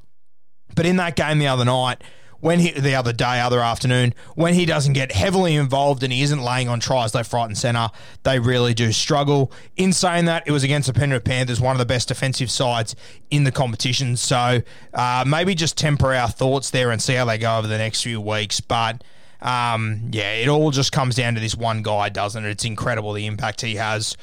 But 0.75 0.85
in 0.85 0.97
that 0.97 1.15
game 1.15 1.39
the 1.39 1.47
other 1.47 1.65
night, 1.65 2.03
when 2.41 2.59
he 2.59 2.71
the 2.71 2.95
other 2.95 3.13
day, 3.13 3.39
other 3.39 3.61
afternoon, 3.61 4.13
when 4.35 4.53
he 4.53 4.65
doesn't 4.65 4.93
get 4.93 5.11
heavily 5.11 5.55
involved 5.55 6.03
and 6.03 6.11
he 6.11 6.21
isn't 6.23 6.43
laying 6.43 6.67
on 6.67 6.79
tries 6.79 7.15
left, 7.15 7.31
right, 7.31 7.45
and 7.45 7.57
centre, 7.57 7.89
they 8.23 8.39
really 8.39 8.73
do 8.73 8.91
struggle. 8.91 9.51
In 9.77 9.93
saying 9.93 10.25
that, 10.25 10.43
it 10.45 10.51
was 10.51 10.63
against 10.63 10.87
the 10.87 10.93
Penrith 10.93 11.23
Panthers, 11.23 11.61
one 11.61 11.75
of 11.75 11.79
the 11.79 11.85
best 11.85 12.09
defensive 12.09 12.51
sides 12.51 12.95
in 13.29 13.45
the 13.45 13.51
competition. 13.51 14.17
So 14.17 14.61
uh, 14.93 15.23
maybe 15.25 15.55
just 15.55 15.77
temper 15.77 16.13
our 16.13 16.29
thoughts 16.29 16.71
there 16.71 16.91
and 16.91 17.01
see 17.01 17.13
how 17.13 17.25
they 17.25 17.37
go 17.37 17.57
over 17.57 17.67
the 17.67 17.77
next 17.77 18.03
few 18.03 18.19
weeks. 18.19 18.59
But 18.59 19.03
um, 19.41 20.09
yeah, 20.11 20.33
it 20.33 20.47
all 20.47 20.71
just 20.71 20.91
comes 20.91 21.15
down 21.15 21.35
to 21.35 21.39
this 21.39 21.55
one 21.55 21.81
guy, 21.81 22.09
doesn't 22.09 22.43
it? 22.43 22.49
It's 22.49 22.65
incredible 22.65 23.13
the 23.13 23.25
impact 23.25 23.61
he 23.61 23.75
has. 23.75 24.17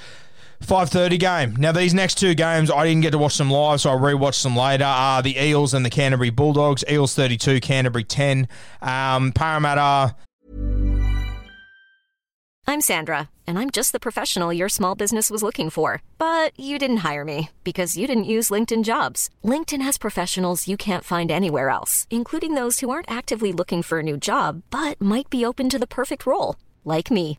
5.30 0.61 1.19
game. 1.19 1.57
Now, 1.57 1.73
these 1.73 1.95
next 1.95 2.17
two 2.17 2.35
games, 2.35 2.71
I 2.71 2.85
didn't 2.87 3.03
get 3.03 3.13
to 3.13 3.19
watch 3.19 3.39
them 3.39 3.51
live, 3.51 3.81
so 3.81 3.91
I 3.91 3.95
rewatched 3.95 4.43
them 4.43 4.57
later. 4.57 4.85
Are 4.85 5.23
the 5.23 5.39
Eels 5.39 5.75
and 5.75 5.85
the 5.85 5.91
Canterbury 5.91 6.31
Bulldogs. 6.31 6.85
Eels 6.91 7.15
32, 7.15 7.61
Canterbury 7.61 8.05
10. 8.05 8.49
Um, 8.83 9.33
Parramatta. 9.33 10.15
I'm 12.69 12.83
Sandra, 12.83 13.31
and 13.47 13.59
I'm 13.59 13.71
just 13.71 13.93
the 13.93 13.99
professional 13.99 14.53
your 14.53 14.69
small 14.69 14.95
business 14.95 15.31
was 15.31 15.43
looking 15.43 15.71
for. 15.71 16.03
But 16.19 16.53
you 16.61 16.79
didn't 16.79 16.99
hire 16.99 17.25
me 17.25 17.49
because 17.65 17.97
you 17.97 18.07
didn't 18.07 18.25
use 18.25 18.51
LinkedIn 18.51 18.85
jobs. 18.85 19.31
LinkedIn 19.43 19.81
has 19.81 19.97
professionals 19.97 20.69
you 20.69 20.77
can't 20.77 21.03
find 21.03 21.31
anywhere 21.31 21.71
else, 21.71 22.07
including 22.11 22.53
those 22.53 22.81
who 22.81 22.91
aren't 22.91 23.11
actively 23.11 23.53
looking 23.53 23.83
for 23.83 24.01
a 24.01 24.03
new 24.03 24.19
job, 24.19 24.63
but 24.71 25.01
might 25.01 25.31
be 25.31 25.47
open 25.47 25.71
to 25.71 25.79
the 25.79 25.87
perfect 25.87 26.27
role, 26.27 26.57
like 26.85 27.11
me. 27.11 27.39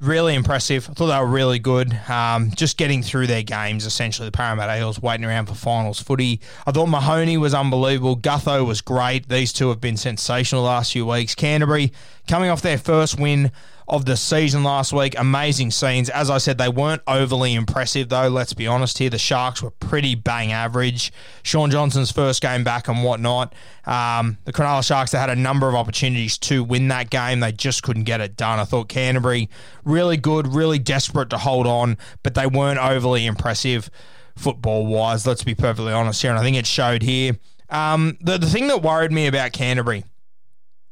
Really 0.00 0.36
impressive. 0.36 0.88
I 0.88 0.92
thought 0.92 1.08
they 1.08 1.18
were 1.18 1.26
really 1.26 1.58
good. 1.58 1.92
Um, 2.08 2.52
just 2.54 2.76
getting 2.76 3.02
through 3.02 3.26
their 3.26 3.42
games, 3.42 3.84
essentially. 3.84 4.28
The 4.28 4.32
Parramatta 4.32 4.78
Eels 4.78 5.02
waiting 5.02 5.24
around 5.24 5.46
for 5.46 5.54
finals 5.54 6.00
footy. 6.00 6.40
I 6.64 6.70
thought 6.70 6.86
Mahoney 6.86 7.36
was 7.36 7.52
unbelievable. 7.52 8.16
Gutho 8.16 8.64
was 8.64 8.80
great. 8.80 9.28
These 9.28 9.52
two 9.52 9.70
have 9.70 9.80
been 9.80 9.96
sensational 9.96 10.62
the 10.62 10.68
last 10.68 10.92
few 10.92 11.04
weeks. 11.04 11.34
Canterbury 11.34 11.92
coming 12.28 12.48
off 12.48 12.62
their 12.62 12.78
first 12.78 13.18
win 13.18 13.50
of 13.88 14.04
the 14.04 14.16
season 14.16 14.62
last 14.62 14.92
week. 14.92 15.18
Amazing 15.18 15.70
scenes. 15.70 16.10
As 16.10 16.28
I 16.28 16.38
said, 16.38 16.58
they 16.58 16.68
weren't 16.68 17.02
overly 17.06 17.54
impressive, 17.54 18.08
though. 18.08 18.28
Let's 18.28 18.52
be 18.52 18.66
honest 18.66 18.98
here. 18.98 19.08
The 19.08 19.18
Sharks 19.18 19.62
were 19.62 19.70
pretty 19.70 20.14
bang 20.14 20.52
average. 20.52 21.12
Shaun 21.42 21.70
Johnson's 21.70 22.12
first 22.12 22.42
game 22.42 22.64
back 22.64 22.88
and 22.88 23.02
whatnot. 23.02 23.54
Um, 23.86 24.36
the 24.44 24.52
Cronulla 24.52 24.86
Sharks, 24.86 25.12
they 25.12 25.18
had 25.18 25.30
a 25.30 25.36
number 25.36 25.68
of 25.68 25.74
opportunities 25.74 26.36
to 26.38 26.62
win 26.62 26.88
that 26.88 27.08
game. 27.08 27.40
They 27.40 27.52
just 27.52 27.82
couldn't 27.82 28.04
get 28.04 28.20
it 28.20 28.36
done. 28.36 28.58
I 28.58 28.64
thought 28.64 28.88
Canterbury, 28.88 29.48
really 29.84 30.18
good, 30.18 30.46
really 30.46 30.78
desperate 30.78 31.30
to 31.30 31.38
hold 31.38 31.66
on, 31.66 31.96
but 32.22 32.34
they 32.34 32.46
weren't 32.46 32.78
overly 32.78 33.24
impressive 33.24 33.90
football 34.36 34.86
wise. 34.86 35.26
Let's 35.26 35.44
be 35.44 35.54
perfectly 35.54 35.92
honest 35.92 36.20
here. 36.20 36.30
And 36.30 36.38
I 36.38 36.42
think 36.42 36.56
it 36.56 36.66
showed 36.66 37.02
here. 37.02 37.38
Um, 37.70 38.18
the, 38.20 38.38
the 38.38 38.46
thing 38.46 38.68
that 38.68 38.82
worried 38.82 39.12
me 39.12 39.26
about 39.26 39.52
Canterbury, 39.52 40.04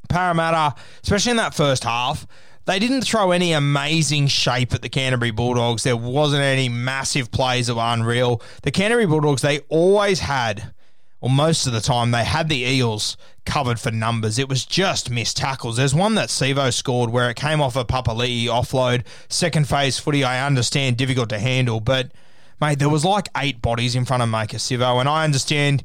Parramatta, 0.09 0.75
especially 1.03 1.31
in 1.31 1.37
that 1.37 1.55
first 1.55 1.85
half, 1.85 2.27
they 2.67 2.79
didn't 2.79 3.03
throw 3.03 3.31
any 3.31 3.53
amazing 3.53 4.27
shape 4.27 4.75
at 4.75 4.83
the 4.83 4.89
Canterbury 4.89 5.31
Bulldogs. 5.31 5.85
There 5.85 5.97
wasn't 5.97 6.43
any 6.43 6.69
massive 6.69 7.31
plays 7.31 7.69
that 7.69 7.77
were 7.77 7.83
unreal. 7.83 8.43
The 8.63 8.73
Canterbury 8.73 9.07
Bulldogs, 9.07 9.43
they 9.43 9.61
always 9.69 10.21
had, 10.21 10.73
or 11.21 11.31
most 11.31 11.67
of 11.67 11.73
the 11.73 11.81
time, 11.81 12.11
they 12.11 12.25
had 12.25 12.49
the 12.49 12.65
Eels 12.65 13.17
covered 13.45 13.79
for 13.79 13.93
numbers. 13.93 14.39
It 14.39 14.49
was 14.49 14.65
just 14.65 15.11
missed 15.11 15.37
tackles. 15.37 15.77
There's 15.77 15.95
one 15.95 16.17
that 16.17 16.29
Sivo 16.29 16.73
scored 16.73 17.11
where 17.11 17.31
it 17.31 17.37
came 17.37 17.61
off 17.61 17.77
a 17.77 17.85
Papali'i 17.85 18.47
offload. 18.47 19.05
Second 19.29 19.69
phase 19.69 19.99
footy, 20.01 20.25
I 20.25 20.45
understand, 20.45 20.97
difficult 20.97 21.29
to 21.29 21.39
handle, 21.39 21.81
but 21.81 22.11
mate, 22.61 22.81
there 22.81 22.89
was 22.89 23.05
like 23.05 23.29
eight 23.37 23.63
bodies 23.63 23.95
in 23.95 24.05
front 24.05 24.25
of 24.25 24.29
Maika 24.29 24.57
Sivo, 24.57 24.99
and 24.99 25.09
I 25.09 25.23
understand 25.23 25.85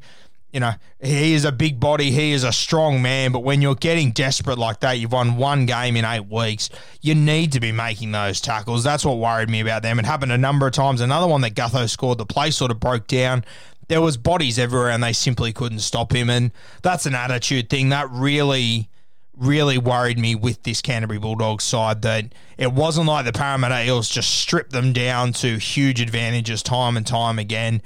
you 0.52 0.60
know, 0.60 0.72
he 1.00 1.32
is 1.32 1.46
a 1.46 1.52
big 1.52 1.80
body, 1.80 2.10
he 2.10 2.32
is 2.32 2.44
a 2.44 2.52
strong 2.52 3.00
man, 3.00 3.32
but 3.32 3.40
when 3.40 3.62
you're 3.62 3.74
getting 3.74 4.10
desperate 4.10 4.58
like 4.58 4.80
that, 4.80 4.98
you've 4.98 5.12
won 5.12 5.36
one 5.36 5.64
game 5.64 5.96
in 5.96 6.04
eight 6.04 6.28
weeks, 6.28 6.68
you 7.00 7.14
need 7.14 7.52
to 7.52 7.60
be 7.60 7.72
making 7.72 8.12
those 8.12 8.40
tackles. 8.40 8.84
That's 8.84 9.04
what 9.04 9.16
worried 9.16 9.48
me 9.48 9.60
about 9.60 9.82
them. 9.82 9.98
It 9.98 10.04
happened 10.04 10.30
a 10.30 10.38
number 10.38 10.66
of 10.66 10.74
times. 10.74 11.00
Another 11.00 11.26
one 11.26 11.40
that 11.40 11.54
Gutho 11.54 11.88
scored, 11.88 12.18
the 12.18 12.26
play 12.26 12.50
sort 12.50 12.70
of 12.70 12.78
broke 12.78 13.06
down. 13.06 13.44
There 13.88 14.02
was 14.02 14.18
bodies 14.18 14.58
everywhere 14.58 14.90
and 14.90 15.02
they 15.02 15.14
simply 15.14 15.54
couldn't 15.54 15.80
stop 15.80 16.14
him. 16.14 16.28
And 16.28 16.52
that's 16.82 17.06
an 17.06 17.14
attitude 17.14 17.70
thing. 17.70 17.88
That 17.88 18.10
really, 18.10 18.90
really 19.34 19.78
worried 19.78 20.18
me 20.18 20.34
with 20.34 20.62
this 20.64 20.82
Canterbury 20.82 21.18
Bulldogs 21.18 21.64
side 21.64 22.02
that 22.02 22.26
it 22.58 22.72
wasn't 22.72 23.06
like 23.06 23.24
the 23.24 23.32
Parramatta 23.32 23.86
Eels 23.86 24.10
just 24.10 24.30
stripped 24.30 24.72
them 24.72 24.92
down 24.92 25.32
to 25.34 25.56
huge 25.56 26.00
advantages 26.00 26.62
time 26.62 26.98
and 26.98 27.06
time 27.06 27.38
again 27.38 27.80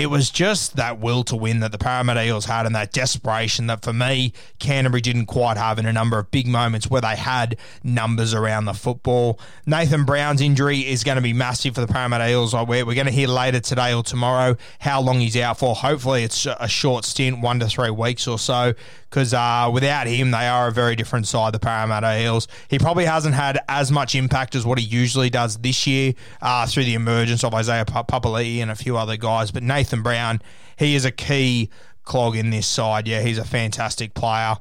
it 0.00 0.06
was 0.06 0.30
just 0.30 0.76
that 0.76 0.98
will 0.98 1.22
to 1.24 1.36
win 1.36 1.60
that 1.60 1.72
the 1.72 1.78
Parramatta 1.78 2.24
Eels 2.24 2.46
had 2.46 2.64
and 2.64 2.74
that 2.74 2.90
desperation 2.90 3.66
that 3.66 3.82
for 3.82 3.92
me, 3.92 4.32
Canterbury 4.58 5.02
didn't 5.02 5.26
quite 5.26 5.58
have 5.58 5.78
in 5.78 5.84
a 5.84 5.92
number 5.92 6.18
of 6.18 6.30
big 6.30 6.46
moments 6.46 6.88
where 6.88 7.02
they 7.02 7.16
had 7.16 7.58
numbers 7.84 8.32
around 8.32 8.64
the 8.64 8.72
football. 8.72 9.38
Nathan 9.66 10.06
Brown's 10.06 10.40
injury 10.40 10.78
is 10.78 11.04
going 11.04 11.16
to 11.16 11.22
be 11.22 11.34
massive 11.34 11.74
for 11.74 11.82
the 11.82 11.86
Parramatta 11.86 12.30
Eels. 12.30 12.54
We're 12.54 12.82
going 12.94 13.04
to 13.04 13.10
hear 13.10 13.28
later 13.28 13.60
today 13.60 13.92
or 13.92 14.02
tomorrow 14.02 14.56
how 14.78 15.02
long 15.02 15.20
he's 15.20 15.36
out 15.36 15.58
for. 15.58 15.74
Hopefully, 15.74 16.24
it's 16.24 16.46
a 16.46 16.66
short 16.66 17.04
stint, 17.04 17.42
one 17.42 17.60
to 17.60 17.66
three 17.66 17.90
weeks 17.90 18.26
or 18.26 18.38
so 18.38 18.72
because 19.10 19.34
uh, 19.34 19.68
without 19.72 20.06
him, 20.06 20.30
they 20.30 20.46
are 20.46 20.68
a 20.68 20.72
very 20.72 20.94
different 20.94 21.26
side, 21.26 21.52
the 21.52 21.58
Parramatta 21.58 22.22
Eels. 22.22 22.46
He 22.68 22.78
probably 22.78 23.04
hasn't 23.04 23.34
had 23.34 23.58
as 23.68 23.90
much 23.90 24.14
impact 24.14 24.54
as 24.54 24.64
what 24.64 24.78
he 24.78 24.84
usually 24.84 25.30
does 25.30 25.58
this 25.58 25.86
year 25.86 26.14
uh, 26.40 26.66
through 26.66 26.84
the 26.84 26.94
emergence 26.94 27.42
of 27.42 27.52
Isaiah 27.52 27.84
Papali'i 27.84 28.62
and 28.62 28.70
a 28.70 28.76
few 28.76 28.96
other 28.96 29.16
guys. 29.16 29.50
But 29.50 29.64
Nathan 29.64 29.89
Brown, 30.02 30.40
he 30.76 30.94
is 30.94 31.04
a 31.04 31.10
key 31.10 31.70
clog 32.04 32.36
in 32.36 32.50
this 32.50 32.66
side. 32.66 33.06
Yeah, 33.06 33.20
he's 33.20 33.38
a 33.38 33.44
fantastic 33.44 34.14
player. 34.14 34.56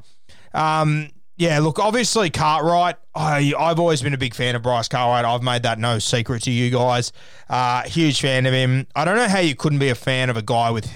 Um, 0.54 1.10
yeah, 1.38 1.60
look, 1.60 1.80
obviously 1.80 2.30
Cartwright. 2.30 2.98
I, 3.16 3.54
I've 3.58 3.80
always 3.80 4.02
been 4.02 4.14
a 4.14 4.18
big 4.18 4.34
fan 4.34 4.56
of 4.56 4.62
Bryce 4.62 4.90
Cartwright. 4.90 5.24
I've 5.24 5.42
made 5.42 5.64
that 5.64 5.80
no 5.80 5.98
secret 6.00 6.44
to 6.44 6.52
you 6.52 6.70
guys. 6.70 7.14
Uh, 7.48 7.84
huge 7.84 8.20
fan 8.20 8.46
of 8.46 8.54
him. 8.54 8.88
I 8.94 9.06
don't 9.06 9.16
know 9.16 9.28
how 9.30 9.40
you 9.40 9.56
couldn't 9.56 9.80
be 9.80 9.90
a 9.90 9.96
fan 9.96 10.30
of 10.30 10.36
a 10.36 10.42
guy 10.42 10.70
with 10.70 10.92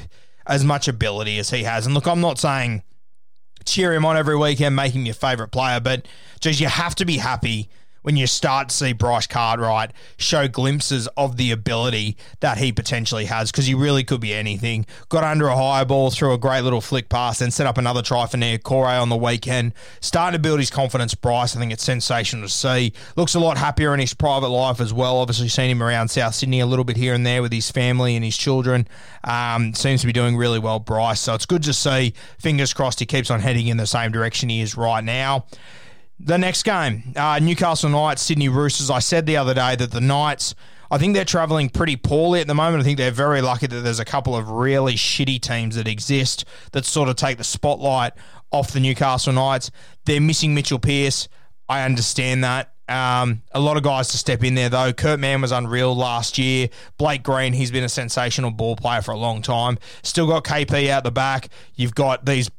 as 0.45 0.65
much 0.65 0.89
ability 0.89 1.39
as 1.39 1.49
he 1.49 1.63
has. 1.63 1.85
And 1.85 1.95
look, 1.95 2.07
I'm 2.07 2.19
not 2.19 2.39
saying 2.39 2.83
cheer 3.65 3.93
him 3.93 4.05
on 4.05 4.17
every 4.17 4.37
weekend, 4.37 4.75
make 4.75 4.93
him 4.93 5.05
your 5.05 5.15
favourite 5.15 5.51
player. 5.51 5.79
But 5.79 6.07
geez, 6.41 6.59
you 6.59 6.67
have 6.67 6.95
to 6.95 7.05
be 7.05 7.17
happy 7.17 7.69
when 8.03 8.15
you 8.15 8.27
start 8.27 8.69
to 8.69 8.75
see 8.75 8.93
Bryce 8.93 9.25
Cartwright 9.25 9.91
show 10.17 10.47
glimpses 10.47 11.07
of 11.17 11.37
the 11.37 11.51
ability 11.51 12.15
that 12.41 12.59
he 12.59 12.71
potentially 12.71 13.25
has 13.25 13.51
because 13.51 13.65
he 13.65 13.73
really 13.73 14.03
could 14.03 14.21
be 14.21 14.33
anything. 14.33 14.85
Got 15.09 15.23
under 15.23 15.47
a 15.47 15.55
high 15.55 15.83
ball, 15.83 16.11
threw 16.11 16.33
a 16.33 16.37
great 16.37 16.61
little 16.61 16.81
flick 16.81 17.09
pass, 17.09 17.41
and 17.41 17.51
set 17.51 17.65
up 17.65 17.77
another 17.77 18.01
try 18.01 18.27
for 18.27 18.37
Niukore 18.37 19.01
on 19.01 19.09
the 19.09 19.17
weekend. 19.17 19.73
Starting 20.01 20.37
to 20.37 20.41
build 20.41 20.59
his 20.59 20.69
confidence, 20.69 21.15
Bryce. 21.15 21.55
I 21.55 21.59
think 21.59 21.73
it's 21.73 21.83
sensational 21.83 22.45
to 22.45 22.53
see. 22.53 22.93
Looks 23.15 23.35
a 23.35 23.39
lot 23.39 23.57
happier 23.57 23.93
in 23.93 23.99
his 23.99 24.13
private 24.13 24.49
life 24.49 24.79
as 24.79 24.93
well. 24.93 25.17
Obviously, 25.17 25.47
seen 25.47 25.69
him 25.69 25.81
around 25.81 26.09
South 26.09 26.35
Sydney 26.35 26.59
a 26.59 26.65
little 26.65 26.85
bit 26.85 26.97
here 26.97 27.13
and 27.13 27.25
there 27.25 27.41
with 27.41 27.51
his 27.51 27.71
family 27.71 28.15
and 28.15 28.23
his 28.23 28.37
children. 28.37 28.87
Um, 29.23 29.73
seems 29.73 30.01
to 30.01 30.07
be 30.07 30.13
doing 30.13 30.35
really 30.35 30.59
well, 30.59 30.79
Bryce. 30.79 31.21
So 31.21 31.33
it's 31.33 31.45
good 31.45 31.63
to 31.63 31.73
see. 31.73 32.13
Fingers 32.37 32.73
crossed 32.73 32.99
he 32.99 33.05
keeps 33.05 33.31
on 33.31 33.39
heading 33.39 33.67
in 33.67 33.77
the 33.77 33.87
same 33.87 34.11
direction 34.11 34.49
he 34.49 34.61
is 34.61 34.75
right 34.75 35.03
now. 35.03 35.45
The 36.25 36.37
next 36.37 36.63
game, 36.63 37.11
uh, 37.17 37.37
Newcastle 37.39 37.89
Knights, 37.89 38.21
Sydney 38.21 38.47
Roosters. 38.47 38.89
I 38.89 38.99
said 38.99 39.25
the 39.25 39.35
other 39.35 39.53
day 39.53 39.75
that 39.75 39.91
the 39.91 39.99
Knights, 39.99 40.55
I 40.89 40.97
think 40.97 41.15
they're 41.15 41.25
travelling 41.25 41.67
pretty 41.69 41.97
poorly 41.97 42.39
at 42.39 42.47
the 42.47 42.53
moment. 42.53 42.79
I 42.79 42.85
think 42.85 42.97
they're 42.97 43.11
very 43.11 43.41
lucky 43.41 43.67
that 43.67 43.81
there's 43.81 43.99
a 43.99 44.05
couple 44.05 44.33
of 44.33 44.49
really 44.49 44.93
shitty 44.93 45.41
teams 45.41 45.75
that 45.75 45.85
exist 45.85 46.45
that 46.71 46.85
sort 46.85 47.09
of 47.09 47.17
take 47.17 47.37
the 47.37 47.43
spotlight 47.43 48.13
off 48.51 48.71
the 48.71 48.79
Newcastle 48.79 49.33
Knights. 49.33 49.69
They're 50.05 50.21
missing 50.21 50.55
Mitchell 50.55 50.79
Pearce. 50.79 51.27
I 51.67 51.83
understand 51.83 52.45
that. 52.45 52.73
Um, 52.87 53.41
a 53.51 53.59
lot 53.59 53.75
of 53.75 53.83
guys 53.83 54.07
to 54.09 54.17
step 54.17 54.45
in 54.45 54.55
there 54.55 54.69
though. 54.69 54.93
Kurt 54.93 55.19
Mann 55.19 55.41
was 55.41 55.51
unreal 55.51 55.93
last 55.93 56.37
year. 56.37 56.69
Blake 56.97 57.23
Green, 57.23 57.51
he's 57.51 57.71
been 57.71 57.83
a 57.83 57.89
sensational 57.89 58.51
ball 58.51 58.77
player 58.77 59.01
for 59.01 59.11
a 59.11 59.17
long 59.17 59.41
time. 59.41 59.77
Still 60.03 60.27
got 60.27 60.45
KP 60.45 60.87
out 60.87 61.03
the 61.03 61.11
back. 61.11 61.49
You've 61.75 61.95
got 61.95 62.25
these 62.25 62.49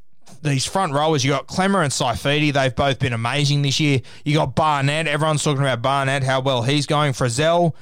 these 0.49 0.65
front 0.65 0.93
rowers, 0.93 1.23
you 1.23 1.31
got 1.31 1.47
Klemmer 1.47 1.83
and 1.83 1.91
Saifiti. 1.91 2.53
They've 2.53 2.75
both 2.75 2.99
been 2.99 3.13
amazing 3.13 3.61
this 3.61 3.79
year. 3.79 4.01
You 4.23 4.35
got 4.35 4.55
Barnett. 4.55 5.07
Everyone's 5.07 5.43
talking 5.43 5.61
about 5.61 5.81
Barnett, 5.81 6.23
how 6.23 6.41
well 6.41 6.63
he's 6.63 6.85
going. 6.85 7.13
Frizell, 7.13 7.73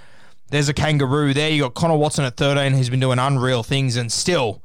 there's 0.50 0.70
a 0.70 0.74
kangaroo 0.74 1.34
there. 1.34 1.50
You 1.50 1.64
got 1.64 1.74
Connor 1.74 1.98
Watson 1.98 2.26
at 2.26 2.38
13, 2.38 2.74
who's 2.74 2.90
been 2.90 3.00
doing 3.00 3.20
unreal 3.20 3.64
things, 3.64 3.96
and 3.96 4.12
still 4.12 4.64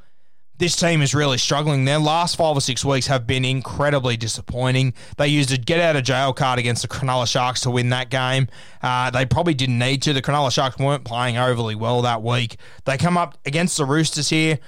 this 0.58 0.74
team 0.74 1.02
is 1.02 1.14
really 1.14 1.38
struggling. 1.38 1.84
Their 1.84 1.98
last 1.98 2.36
five 2.36 2.56
or 2.56 2.60
six 2.60 2.84
weeks 2.84 3.06
have 3.06 3.26
been 3.26 3.44
incredibly 3.44 4.16
disappointing. 4.16 4.92
They 5.16 5.28
used 5.28 5.52
a 5.52 5.56
get 5.56 5.80
out 5.80 5.96
of 5.96 6.02
jail 6.02 6.32
card 6.32 6.58
against 6.58 6.82
the 6.82 6.88
Cronulla 6.88 7.28
Sharks 7.28 7.60
to 7.62 7.70
win 7.70 7.90
that 7.90 8.10
game. 8.10 8.48
Uh, 8.82 9.10
they 9.10 9.24
probably 9.24 9.54
didn't 9.54 9.78
need 9.78 10.02
to. 10.02 10.12
The 10.12 10.20
Cronulla 10.20 10.50
Sharks 10.50 10.76
weren't 10.78 11.04
playing 11.04 11.38
overly 11.38 11.76
well 11.76 12.02
that 12.02 12.22
week. 12.22 12.56
They 12.84 12.98
come 12.98 13.16
up 13.16 13.38
against 13.46 13.76
the 13.76 13.84
Roosters 13.84 14.28
here, 14.28 14.58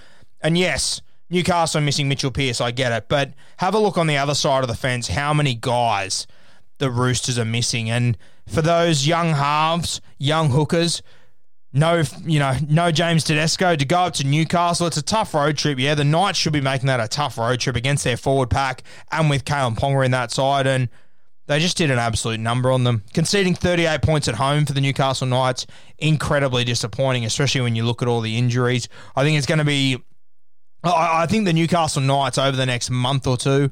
and 0.41 0.57
yes, 0.57 1.03
Newcastle 1.31 1.81
missing 1.81 2.09
Mitchell 2.09 2.31
Pearce, 2.31 2.61
I 2.61 2.73
get 2.73 2.93
it. 2.93 3.07
But 3.09 3.33
have 3.59 3.75
a 3.75 3.79
look 3.79 3.97
on 3.97 4.09
the 4.09 4.19
other 4.19 4.35
side 4.35 4.63
of 4.63 4.69
the 4.69 4.75
fence 4.75 5.09
how 5.09 5.33
many 5.33 5.55
guys 5.55 6.27
the 6.79 6.91
Roosters 6.91 7.39
are 7.39 7.45
missing. 7.45 7.89
And 7.89 8.19
for 8.49 8.63
those 8.63 9.07
young 9.07 9.31
halves, 9.31 10.01
young 10.19 10.51
hookers, 10.51 11.03
no, 11.73 12.03
you 12.25 12.41
know, 12.41 12.57
no 12.69 12.91
James 12.91 13.23
Tedesco 13.23 13.77
to 13.77 13.85
go 13.85 14.01
up 14.01 14.15
to 14.15 14.27
Newcastle. 14.27 14.89
It's 14.89 14.97
a 14.97 15.03
tough 15.03 15.33
road 15.35 15.57
trip. 15.57 15.79
Yeah, 15.79 15.95
the 15.95 16.05
Knights 16.05 16.39
should 16.39 16.53
be 16.53 16.61
making 16.61 16.89
that 16.89 16.99
a 16.99 17.07
tough 17.07 17.39
road 17.39 17.61
trip 17.61 17.77
against 17.77 18.03
their 18.03 18.17
forward 18.17 18.51
pack 18.51 18.83
and 19.13 19.31
with 19.31 19.45
Kalyn 19.45 19.77
Ponga 19.77 20.05
in 20.05 20.11
that 20.11 20.33
side. 20.33 20.67
And 20.67 20.89
they 21.47 21.61
just 21.61 21.77
did 21.77 21.93
an 21.93 21.99
absolute 21.99 22.41
number 22.41 22.73
on 22.73 22.83
them. 22.83 23.05
Conceding 23.13 23.55
38 23.55 24.03
points 24.03 24.27
at 24.27 24.35
home 24.35 24.67
for 24.67 24.73
the 24.73 24.81
Newcastle 24.81 25.29
Knights, 25.29 25.67
incredibly 25.99 26.65
disappointing, 26.65 27.25
especially 27.25 27.61
when 27.61 27.77
you 27.77 27.85
look 27.85 28.03
at 28.03 28.09
all 28.09 28.21
the 28.21 28.37
injuries. 28.37 28.89
I 29.15 29.23
think 29.23 29.39
it's 29.39 29.47
going 29.47 29.59
to 29.59 29.65
be 29.65 30.03
I, 30.83 31.27
think 31.27 31.45
the 31.45 31.53
Newcastle 31.53 32.03
Knights 32.03 32.39
over 32.39 32.57
the 32.57 32.67
next 32.67 32.91
month 32.91 33.27
or 33.27 33.37
two 33.37 33.71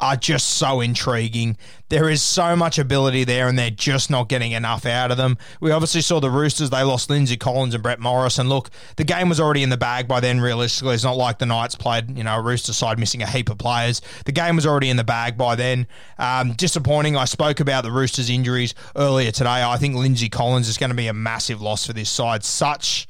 are 0.00 0.16
just 0.16 0.50
so 0.50 0.80
intriguing. 0.80 1.56
There 1.90 2.08
is 2.08 2.22
so 2.22 2.56
much 2.56 2.78
ability 2.78 3.24
there, 3.24 3.48
and 3.48 3.58
they're 3.58 3.70
just 3.70 4.10
not 4.10 4.28
getting 4.28 4.52
enough 4.52 4.86
out 4.86 5.10
of 5.10 5.16
them. 5.16 5.36
We 5.60 5.70
obviously 5.70 6.00
saw 6.00 6.20
the 6.20 6.30
Roosters, 6.30 6.70
they 6.70 6.82
lost 6.82 7.10
Lindsay 7.10 7.36
Collins 7.36 7.74
and 7.74 7.82
Brett 7.82 8.00
Morris. 8.00 8.38
And 8.38 8.48
look, 8.48 8.70
the 8.96 9.04
game 9.04 9.28
was 9.28 9.38
already 9.38 9.62
in 9.62 9.68
the 9.68 9.76
bag 9.76 10.08
by 10.08 10.20
then, 10.20 10.40
realistically. 10.40 10.94
It's 10.94 11.04
not 11.04 11.16
like 11.16 11.38
the 11.38 11.46
Knights 11.46 11.74
played, 11.74 12.16
you 12.16 12.24
know, 12.24 12.36
a 12.36 12.42
Rooster 12.42 12.72
side 12.72 12.98
missing 12.98 13.22
a 13.22 13.26
heap 13.26 13.50
of 13.50 13.58
players. 13.58 14.00
The 14.24 14.32
game 14.32 14.56
was 14.56 14.66
already 14.66 14.88
in 14.88 14.96
the 14.96 15.04
bag 15.04 15.36
by 15.36 15.54
then. 15.54 15.86
Um, 16.18 16.52
disappointing. 16.52 17.16
I 17.16 17.26
spoke 17.26 17.60
about 17.60 17.84
the 17.84 17.92
Roosters' 17.92 18.30
injuries 18.30 18.74
earlier 18.96 19.32
today. 19.32 19.62
I 19.62 19.76
think 19.76 19.96
Lindsay 19.96 20.28
Collins 20.28 20.68
is 20.68 20.78
going 20.78 20.90
to 20.90 20.96
be 20.96 21.08
a 21.08 21.14
massive 21.14 21.60
loss 21.60 21.86
for 21.86 21.92
this 21.92 22.08
side. 22.08 22.44
Such 22.44 23.06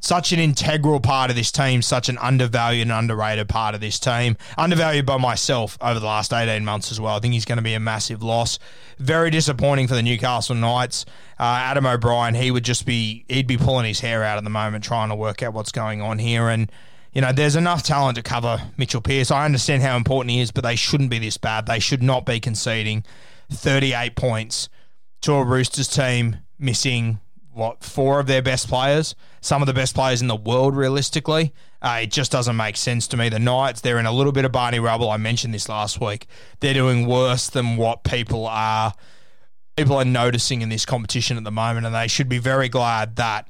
such 0.00 0.32
an 0.32 0.38
integral 0.38 1.00
part 1.00 1.30
of 1.30 1.36
this 1.36 1.50
team, 1.50 1.82
such 1.82 2.08
an 2.08 2.18
undervalued 2.18 2.82
and 2.82 2.92
underrated 2.92 3.48
part 3.48 3.74
of 3.74 3.80
this 3.80 3.98
team. 3.98 4.36
Undervalued 4.56 5.04
by 5.04 5.16
myself 5.16 5.76
over 5.80 5.98
the 5.98 6.06
last 6.06 6.32
18 6.32 6.64
months 6.64 6.92
as 6.92 7.00
well. 7.00 7.16
I 7.16 7.20
think 7.20 7.34
he's 7.34 7.44
going 7.44 7.58
to 7.58 7.62
be 7.62 7.74
a 7.74 7.80
massive 7.80 8.22
loss. 8.22 8.58
Very 8.98 9.30
disappointing 9.30 9.88
for 9.88 9.94
the 9.94 10.02
Newcastle 10.02 10.54
Knights. 10.54 11.04
Uh, 11.38 11.58
Adam 11.60 11.86
O'Brien, 11.86 12.34
he 12.34 12.50
would 12.50 12.64
just 12.64 12.86
be, 12.86 13.24
he'd 13.28 13.46
be 13.46 13.56
pulling 13.56 13.86
his 13.86 14.00
hair 14.00 14.22
out 14.22 14.38
at 14.38 14.44
the 14.44 14.50
moment 14.50 14.84
trying 14.84 15.08
to 15.08 15.16
work 15.16 15.42
out 15.42 15.52
what's 15.52 15.72
going 15.72 16.00
on 16.00 16.18
here. 16.18 16.48
And, 16.48 16.70
you 17.12 17.20
know, 17.20 17.32
there's 17.32 17.56
enough 17.56 17.82
talent 17.82 18.16
to 18.16 18.22
cover 18.22 18.62
Mitchell 18.76 19.00
Pearce. 19.00 19.32
I 19.32 19.44
understand 19.44 19.82
how 19.82 19.96
important 19.96 20.30
he 20.30 20.40
is, 20.40 20.52
but 20.52 20.62
they 20.62 20.76
shouldn't 20.76 21.10
be 21.10 21.18
this 21.18 21.38
bad. 21.38 21.66
They 21.66 21.80
should 21.80 22.02
not 22.02 22.24
be 22.24 22.38
conceding 22.38 23.04
38 23.50 24.14
points 24.14 24.68
to 25.22 25.32
a 25.34 25.44
Roosters 25.44 25.88
team 25.88 26.36
missing 26.58 27.18
what 27.58 27.82
four 27.82 28.20
of 28.20 28.26
their 28.26 28.40
best 28.40 28.68
players, 28.68 29.14
some 29.40 29.62
of 29.62 29.66
the 29.66 29.74
best 29.74 29.94
players 29.94 30.22
in 30.22 30.28
the 30.28 30.36
world, 30.36 30.76
realistically. 30.76 31.52
Uh, 31.82 32.00
it 32.02 32.10
just 32.10 32.32
doesn't 32.32 32.56
make 32.56 32.76
sense 32.76 33.06
to 33.08 33.16
me. 33.16 33.28
The 33.28 33.38
Knights, 33.38 33.80
they're 33.80 33.98
in 33.98 34.06
a 34.06 34.12
little 34.12 34.32
bit 34.32 34.44
of 34.44 34.52
Barney 34.52 34.80
rubble. 34.80 35.10
I 35.10 35.16
mentioned 35.16 35.54
this 35.54 35.68
last 35.68 36.00
week. 36.00 36.26
They're 36.60 36.74
doing 36.74 37.06
worse 37.06 37.48
than 37.50 37.76
what 37.76 38.04
people 38.04 38.46
are 38.46 38.94
people 39.76 39.96
are 39.96 40.04
noticing 40.04 40.60
in 40.60 40.70
this 40.70 40.84
competition 40.84 41.36
at 41.36 41.44
the 41.44 41.52
moment, 41.52 41.86
and 41.86 41.94
they 41.94 42.08
should 42.08 42.28
be 42.28 42.38
very 42.38 42.68
glad 42.68 43.16
that 43.16 43.48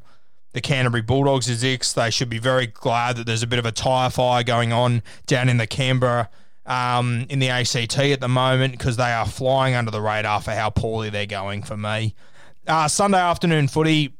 the 0.52 0.60
Canterbury 0.60 1.02
Bulldogs 1.02 1.48
is 1.48 1.64
X. 1.64 1.92
They 1.92 2.10
should 2.10 2.28
be 2.28 2.38
very 2.38 2.66
glad 2.66 3.16
that 3.16 3.26
there's 3.26 3.42
a 3.42 3.46
bit 3.46 3.58
of 3.58 3.66
a 3.66 3.72
tyre 3.72 4.10
fire 4.10 4.42
going 4.42 4.72
on 4.72 5.02
down 5.26 5.48
in 5.48 5.56
the 5.56 5.66
Canberra 5.66 6.28
um, 6.66 7.26
in 7.30 7.38
the 7.38 7.48
ACT 7.48 7.98
at 7.98 8.20
the 8.20 8.28
moment 8.28 8.72
because 8.72 8.96
they 8.96 9.10
are 9.10 9.26
flying 9.26 9.74
under 9.74 9.90
the 9.90 10.02
radar 10.02 10.40
for 10.40 10.52
how 10.52 10.70
poorly 10.70 11.10
they're 11.10 11.26
going 11.26 11.62
for 11.62 11.76
me. 11.76 12.14
Uh, 12.68 12.86
Sunday 12.86 13.18
afternoon 13.18 13.66
footy. 13.66 14.14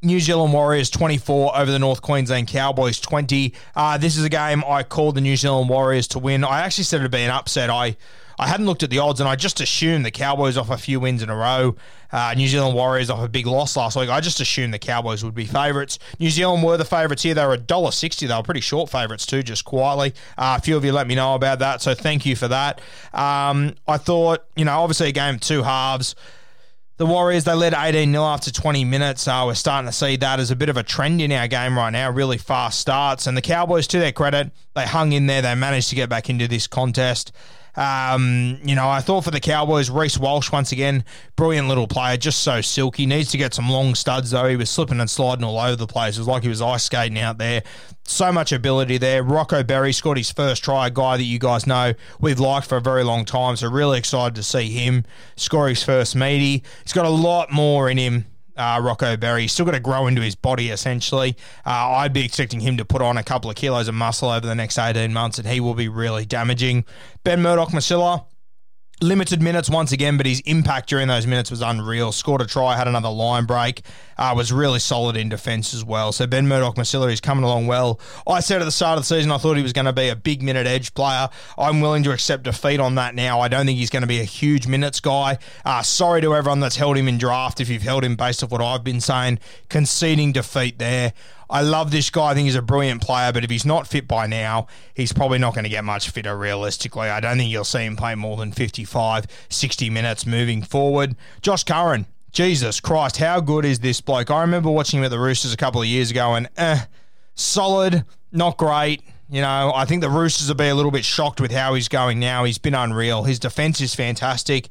New 0.00 0.20
Zealand 0.20 0.52
Warriors 0.52 0.90
24 0.90 1.56
over 1.56 1.72
the 1.72 1.78
North 1.78 2.02
Queensland 2.02 2.46
Cowboys 2.46 3.00
20. 3.00 3.52
Uh, 3.74 3.98
this 3.98 4.16
is 4.16 4.22
a 4.22 4.28
game 4.28 4.62
I 4.64 4.84
called 4.84 5.16
the 5.16 5.20
New 5.20 5.36
Zealand 5.36 5.68
Warriors 5.68 6.06
to 6.08 6.20
win. 6.20 6.44
I 6.44 6.60
actually 6.60 6.84
said 6.84 7.00
it'd 7.00 7.10
be 7.10 7.18
an 7.18 7.30
upset. 7.30 7.68
I 7.68 7.96
I 8.38 8.46
hadn't 8.46 8.66
looked 8.66 8.84
at 8.84 8.90
the 8.90 9.00
odds, 9.00 9.18
and 9.18 9.28
I 9.28 9.34
just 9.34 9.60
assumed 9.60 10.06
the 10.06 10.12
Cowboys 10.12 10.56
off 10.56 10.70
a 10.70 10.78
few 10.78 11.00
wins 11.00 11.22
in 11.22 11.28
a 11.28 11.34
row. 11.34 11.74
Uh, 12.12 12.34
New 12.36 12.46
Zealand 12.46 12.74
Warriors 12.76 13.10
off 13.10 13.20
a 13.20 13.28
big 13.28 13.46
loss 13.46 13.76
last 13.76 13.96
week. 13.96 14.08
I 14.08 14.20
just 14.20 14.40
assumed 14.40 14.72
the 14.72 14.78
Cowboys 14.78 15.24
would 15.24 15.34
be 15.34 15.44
favourites. 15.44 15.98
New 16.20 16.30
Zealand 16.30 16.62
were 16.62 16.76
the 16.76 16.84
favourites 16.84 17.24
here. 17.24 17.34
They 17.34 17.44
were 17.44 17.56
$1.60. 17.56 18.28
They 18.28 18.34
were 18.34 18.42
pretty 18.44 18.60
short 18.60 18.90
favourites 18.90 19.26
too, 19.26 19.42
just 19.42 19.64
quietly. 19.64 20.14
Uh, 20.38 20.56
a 20.56 20.62
few 20.62 20.76
of 20.76 20.84
you 20.84 20.92
let 20.92 21.08
me 21.08 21.16
know 21.16 21.34
about 21.34 21.58
that, 21.58 21.82
so 21.82 21.94
thank 21.94 22.24
you 22.24 22.36
for 22.36 22.46
that. 22.46 22.80
Um, 23.12 23.74
I 23.88 23.96
thought, 23.98 24.44
you 24.54 24.64
know, 24.64 24.78
obviously 24.78 25.08
a 25.08 25.12
game 25.12 25.34
of 25.34 25.40
two 25.40 25.64
halves. 25.64 26.14
The 26.98 27.06
Warriors, 27.06 27.44
they 27.44 27.54
led 27.54 27.74
18 27.74 28.10
0 28.10 28.24
after 28.24 28.50
20 28.50 28.84
minutes. 28.84 29.28
Uh, 29.28 29.44
we're 29.46 29.54
starting 29.54 29.88
to 29.88 29.92
see 29.92 30.16
that 30.16 30.40
as 30.40 30.50
a 30.50 30.56
bit 30.56 30.68
of 30.68 30.76
a 30.76 30.82
trend 30.82 31.22
in 31.22 31.30
our 31.30 31.46
game 31.46 31.78
right 31.78 31.90
now, 31.90 32.10
really 32.10 32.38
fast 32.38 32.80
starts. 32.80 33.28
And 33.28 33.36
the 33.36 33.40
Cowboys, 33.40 33.86
to 33.88 34.00
their 34.00 34.10
credit, 34.10 34.50
they 34.74 34.84
hung 34.84 35.12
in 35.12 35.26
there. 35.26 35.40
They 35.40 35.54
managed 35.54 35.90
to 35.90 35.94
get 35.94 36.08
back 36.08 36.28
into 36.28 36.48
this 36.48 36.66
contest. 36.66 37.30
Um, 37.78 38.58
you 38.64 38.74
know, 38.74 38.88
I 38.88 39.00
thought 39.00 39.22
for 39.22 39.30
the 39.30 39.38
Cowboys, 39.38 39.88
Reece 39.88 40.18
Walsh 40.18 40.50
once 40.50 40.72
again, 40.72 41.04
brilliant 41.36 41.68
little 41.68 41.86
player, 41.86 42.16
just 42.16 42.40
so 42.40 42.60
silky. 42.60 43.06
Needs 43.06 43.30
to 43.30 43.38
get 43.38 43.54
some 43.54 43.70
long 43.70 43.94
studs 43.94 44.32
though. 44.32 44.48
He 44.48 44.56
was 44.56 44.68
slipping 44.68 44.98
and 44.98 45.08
sliding 45.08 45.44
all 45.44 45.60
over 45.60 45.76
the 45.76 45.86
place. 45.86 46.16
It 46.16 46.20
was 46.20 46.26
like 46.26 46.42
he 46.42 46.48
was 46.48 46.60
ice 46.60 46.82
skating 46.82 47.20
out 47.20 47.38
there. 47.38 47.62
So 48.02 48.32
much 48.32 48.50
ability 48.50 48.98
there. 48.98 49.22
Rocco 49.22 49.62
Berry 49.62 49.92
scored 49.92 50.18
his 50.18 50.32
first 50.32 50.64
try, 50.64 50.88
a 50.88 50.90
guy 50.90 51.18
that 51.18 51.22
you 51.22 51.38
guys 51.38 51.68
know 51.68 51.94
we've 52.20 52.40
liked 52.40 52.66
for 52.66 52.78
a 52.78 52.80
very 52.80 53.04
long 53.04 53.24
time. 53.24 53.54
So 53.54 53.70
really 53.70 53.98
excited 53.98 54.34
to 54.34 54.42
see 54.42 54.70
him 54.70 55.04
score 55.36 55.68
his 55.68 55.84
first 55.84 56.16
meaty. 56.16 56.64
He's 56.82 56.92
got 56.92 57.06
a 57.06 57.10
lot 57.10 57.52
more 57.52 57.88
in 57.88 57.96
him 57.96 58.26
uh, 58.58 58.80
Rocco 58.82 59.16
Berry. 59.16 59.42
He's 59.42 59.52
still 59.52 59.64
got 59.64 59.72
to 59.72 59.80
grow 59.80 60.06
into 60.06 60.20
his 60.20 60.34
body, 60.34 60.70
essentially. 60.70 61.36
Uh, 61.64 61.70
I'd 61.70 62.12
be 62.12 62.24
expecting 62.24 62.60
him 62.60 62.76
to 62.76 62.84
put 62.84 63.00
on 63.00 63.16
a 63.16 63.22
couple 63.22 63.50
of 63.50 63.56
kilos 63.56 63.88
of 63.88 63.94
muscle 63.94 64.28
over 64.28 64.46
the 64.46 64.54
next 64.54 64.78
18 64.78 65.12
months, 65.12 65.38
and 65.38 65.46
he 65.46 65.60
will 65.60 65.74
be 65.74 65.88
really 65.88 66.26
damaging. 66.26 66.84
Ben 67.24 67.40
Murdoch 67.40 67.70
Masila 67.70 68.24
limited 69.00 69.40
minutes 69.40 69.70
once 69.70 69.92
again, 69.92 70.16
but 70.16 70.26
his 70.26 70.40
impact 70.40 70.88
during 70.88 71.08
those 71.08 71.26
minutes 71.26 71.50
was 71.50 71.62
unreal. 71.62 72.12
Scored 72.12 72.40
a 72.40 72.46
try, 72.46 72.76
had 72.76 72.88
another 72.88 73.08
line 73.08 73.44
break, 73.44 73.82
uh, 74.16 74.32
was 74.36 74.52
really 74.52 74.78
solid 74.78 75.16
in 75.16 75.28
defence 75.28 75.72
as 75.74 75.84
well. 75.84 76.12
So 76.12 76.26
Ben 76.26 76.48
Murdoch 76.48 76.76
Masila 76.76 77.12
is 77.12 77.20
coming 77.20 77.44
along 77.44 77.66
well. 77.66 78.00
I 78.26 78.40
said 78.40 78.60
at 78.60 78.64
the 78.64 78.72
start 78.72 78.98
of 78.98 79.02
the 79.02 79.06
season 79.06 79.30
I 79.30 79.38
thought 79.38 79.56
he 79.56 79.62
was 79.62 79.72
going 79.72 79.84
to 79.86 79.92
be 79.92 80.08
a 80.08 80.16
big 80.16 80.42
minute 80.42 80.66
edge 80.66 80.94
player. 80.94 81.28
I'm 81.56 81.80
willing 81.80 82.02
to 82.04 82.12
accept 82.12 82.44
defeat 82.44 82.80
on 82.80 82.96
that 82.96 83.14
now. 83.14 83.40
I 83.40 83.48
don't 83.48 83.66
think 83.66 83.78
he's 83.78 83.90
going 83.90 84.02
to 84.02 84.08
be 84.08 84.20
a 84.20 84.24
huge 84.24 84.66
minutes 84.66 85.00
guy. 85.00 85.38
Uh, 85.64 85.82
sorry 85.82 86.20
to 86.22 86.34
everyone 86.34 86.60
that's 86.60 86.76
held 86.76 86.96
him 86.96 87.08
in 87.08 87.18
draft 87.18 87.60
if 87.60 87.68
you've 87.68 87.82
held 87.82 88.04
him 88.04 88.16
based 88.16 88.42
off 88.42 88.50
what 88.50 88.60
I've 88.60 88.84
been 88.84 89.00
saying. 89.00 89.38
Conceding 89.68 90.32
defeat 90.32 90.78
there. 90.78 91.12
I 91.50 91.62
love 91.62 91.90
this 91.90 92.10
guy. 92.10 92.30
I 92.30 92.34
think 92.34 92.44
he's 92.46 92.54
a 92.54 92.62
brilliant 92.62 93.00
player, 93.00 93.32
but 93.32 93.42
if 93.42 93.50
he's 93.50 93.64
not 93.64 93.86
fit 93.86 94.06
by 94.06 94.26
now, 94.26 94.66
he's 94.94 95.12
probably 95.12 95.38
not 95.38 95.54
going 95.54 95.64
to 95.64 95.70
get 95.70 95.84
much 95.84 96.10
fitter 96.10 96.36
realistically. 96.36 97.08
I 97.08 97.20
don't 97.20 97.38
think 97.38 97.50
you'll 97.50 97.64
see 97.64 97.84
him 97.84 97.96
play 97.96 98.14
more 98.14 98.36
than 98.36 98.52
55, 98.52 99.26
60 99.48 99.90
minutes 99.90 100.26
moving 100.26 100.62
forward. 100.62 101.16
Josh 101.40 101.64
Curran, 101.64 102.06
Jesus 102.32 102.80
Christ, 102.80 103.16
how 103.16 103.40
good 103.40 103.64
is 103.64 103.80
this 103.80 104.00
bloke? 104.00 104.30
I 104.30 104.42
remember 104.42 104.70
watching 104.70 104.98
him 104.98 105.04
at 105.04 105.10
the 105.10 105.18
Roosters 105.18 105.52
a 105.52 105.56
couple 105.56 105.80
of 105.80 105.86
years 105.86 106.10
ago 106.10 106.34
and 106.34 106.48
eh, 106.56 106.80
solid, 107.34 108.04
not 108.30 108.58
great. 108.58 109.02
You 109.30 109.42
know, 109.42 109.72
I 109.74 109.84
think 109.84 110.02
the 110.02 110.10
Roosters 110.10 110.48
will 110.48 110.54
be 110.54 110.68
a 110.68 110.74
little 110.74 110.90
bit 110.90 111.04
shocked 111.04 111.40
with 111.40 111.52
how 111.52 111.74
he's 111.74 111.88
going 111.88 112.18
now. 112.18 112.44
He's 112.44 112.58
been 112.58 112.74
unreal. 112.74 113.24
His 113.24 113.38
defense 113.38 113.80
is 113.80 113.94
fantastic. 113.94 114.68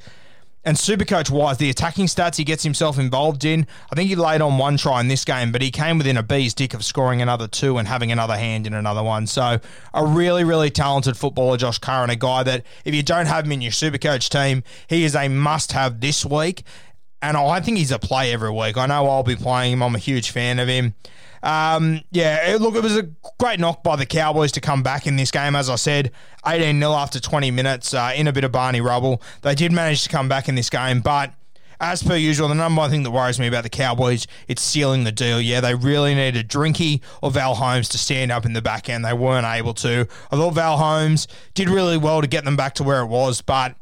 And 0.68 0.76
Supercoach 0.76 1.32
wise, 1.32 1.60
the 1.60 1.70
attacking 1.70 2.08
stats 2.08 2.36
he 2.36 2.44
gets 2.44 2.62
himself 2.62 3.00
involved 3.00 3.46
in, 3.46 3.66
I 3.90 3.96
think 3.96 4.10
he 4.10 4.18
laid 4.18 4.42
on 4.42 4.58
one 4.58 4.76
try 4.76 5.00
in 5.00 5.08
this 5.08 5.24
game, 5.24 5.54
but 5.54 5.62
he 5.62 5.72
came 5.72 5.98
within 5.98 6.18
a 6.18 6.24
bee's 6.24 6.54
dick 6.54 6.74
of 6.74 6.84
scoring 6.84 7.22
another 7.22 7.48
two 7.48 7.78
and 7.78 7.88
having 7.88 8.12
another 8.12 8.36
hand 8.36 8.68
in 8.68 8.74
another 8.74 9.02
one. 9.02 9.28
So 9.28 9.62
a 9.94 10.06
really, 10.06 10.44
really 10.44 10.70
talented 10.70 11.16
footballer, 11.16 11.56
Josh 11.56 11.80
Curran, 11.80 12.10
a 12.10 12.18
guy 12.18 12.44
that 12.44 12.66
if 12.84 12.94
you 12.94 13.02
don't 13.02 13.28
have 13.28 13.46
him 13.46 13.54
in 13.54 13.62
your 13.62 13.72
Supercoach 13.72 14.28
team, 14.28 14.62
he 14.90 15.06
is 15.06 15.16
a 15.16 15.30
must 15.30 15.72
have 15.72 16.02
this 16.02 16.26
week. 16.26 16.64
And 17.22 17.36
I 17.36 17.60
think 17.62 17.78
he's 17.78 17.92
a 17.92 18.00
play 18.00 18.32
every 18.32 18.52
week. 18.52 18.78
I 18.78 18.86
know 18.86 19.08
I'll 19.08 19.24
be 19.24 19.36
playing 19.36 19.74
him. 19.74 19.84
I'm 19.84 19.96
a 19.96 20.00
huge 20.00 20.32
fan 20.32 20.60
of 20.60 20.68
him. 20.68 20.94
Um, 21.44 22.02
yeah, 22.12 22.58
look, 22.60 22.76
it 22.76 22.84
was 22.84 22.98
a 22.98 23.10
great 23.40 23.60
knock 23.60 23.84
by 23.84 23.96
the 23.96 24.06
Cowboys 24.06 24.52
to 24.54 24.62
come 24.62 24.84
back 24.84 25.08
in 25.08 25.16
this 25.16 25.32
game. 25.32 25.56
As 25.56 25.70
I 25.70 25.76
said, 25.76 26.12
18 26.46 26.80
0 26.80 26.92
after 26.92 27.20
20 27.20 27.52
minutes 27.52 27.94
uh, 27.94 28.12
in 28.16 28.28
a 28.28 28.34
bit 28.34 28.44
of 28.44 28.52
Barney 28.52 28.82
rubble. 28.82 29.22
They 29.42 29.56
did 29.56 29.72
manage 29.72 30.04
to 30.04 30.10
come 30.10 30.28
back 30.28 30.50
in 30.50 30.56
this 30.56 30.70
game, 30.70 31.02
but 31.02 31.34
as 31.80 32.02
per 32.02 32.16
usual, 32.16 32.48
the 32.48 32.56
number 32.56 32.80
one 32.80 32.90
thing 32.90 33.04
that 33.04 33.12
worries 33.12 33.40
me 33.40 33.48
about 33.48 33.64
the 33.64 33.70
Cowboys, 33.70 34.26
it's 34.48 34.64
sealing 34.64 35.04
the 35.04 35.12
deal. 35.12 35.40
Yeah, 35.40 35.62
they 35.62 35.76
really 35.76 36.16
needed 36.16 36.50
Drinky 36.50 37.02
or 37.22 37.30
Val 37.30 37.56
Holmes 37.56 37.88
to 37.90 37.98
stand 37.98 38.32
up 38.32 38.46
in 38.46 38.54
the 38.54 38.62
back 38.62 38.90
end. 38.90 39.06
They 39.06 39.14
weren't 39.14 39.46
able 39.46 39.76
to. 39.76 40.08
I 40.32 40.36
thought 40.36 40.56
Val 40.56 40.78
Holmes 40.78 41.28
did 41.54 41.70
really 41.70 41.98
well 41.98 42.22
to 42.22 42.28
get 42.28 42.46
them 42.46 42.56
back 42.56 42.74
to 42.76 42.84
where 42.84 43.02
it 43.02 43.08
was, 43.08 43.42
but 43.42 43.76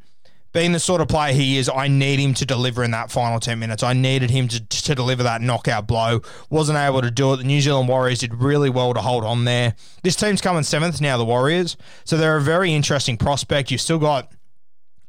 being 0.55 0.71
the 0.71 0.79
sort 0.79 1.01
of 1.01 1.09
player 1.09 1.33
he 1.33 1.57
is, 1.57 1.67
I 1.67 1.89
need 1.89 2.17
him 2.17 2.33
to 2.35 2.45
deliver 2.45 2.81
in 2.81 2.91
that 2.91 3.11
final 3.11 3.41
10 3.41 3.59
minutes. 3.59 3.83
I 3.83 3.91
needed 3.91 4.29
him 4.29 4.47
to, 4.47 4.65
to 4.65 4.95
deliver 4.95 5.21
that 5.23 5.41
knockout 5.41 5.85
blow. 5.85 6.21
Wasn't 6.49 6.77
able 6.77 7.01
to 7.01 7.11
do 7.11 7.33
it. 7.33 7.37
The 7.37 7.43
New 7.43 7.59
Zealand 7.59 7.89
Warriors 7.89 8.19
did 8.19 8.33
really 8.35 8.69
well 8.69 8.93
to 8.93 9.01
hold 9.01 9.25
on 9.25 9.43
there. 9.43 9.75
This 10.01 10.15
team's 10.15 10.39
coming 10.39 10.63
seventh 10.63 11.01
now, 11.01 11.17
the 11.17 11.25
Warriors. 11.25 11.75
So 12.05 12.15
they're 12.15 12.37
a 12.37 12.41
very 12.41 12.73
interesting 12.73 13.17
prospect. 13.17 13.69
You've 13.69 13.81
still 13.81 13.99
got 13.99 14.31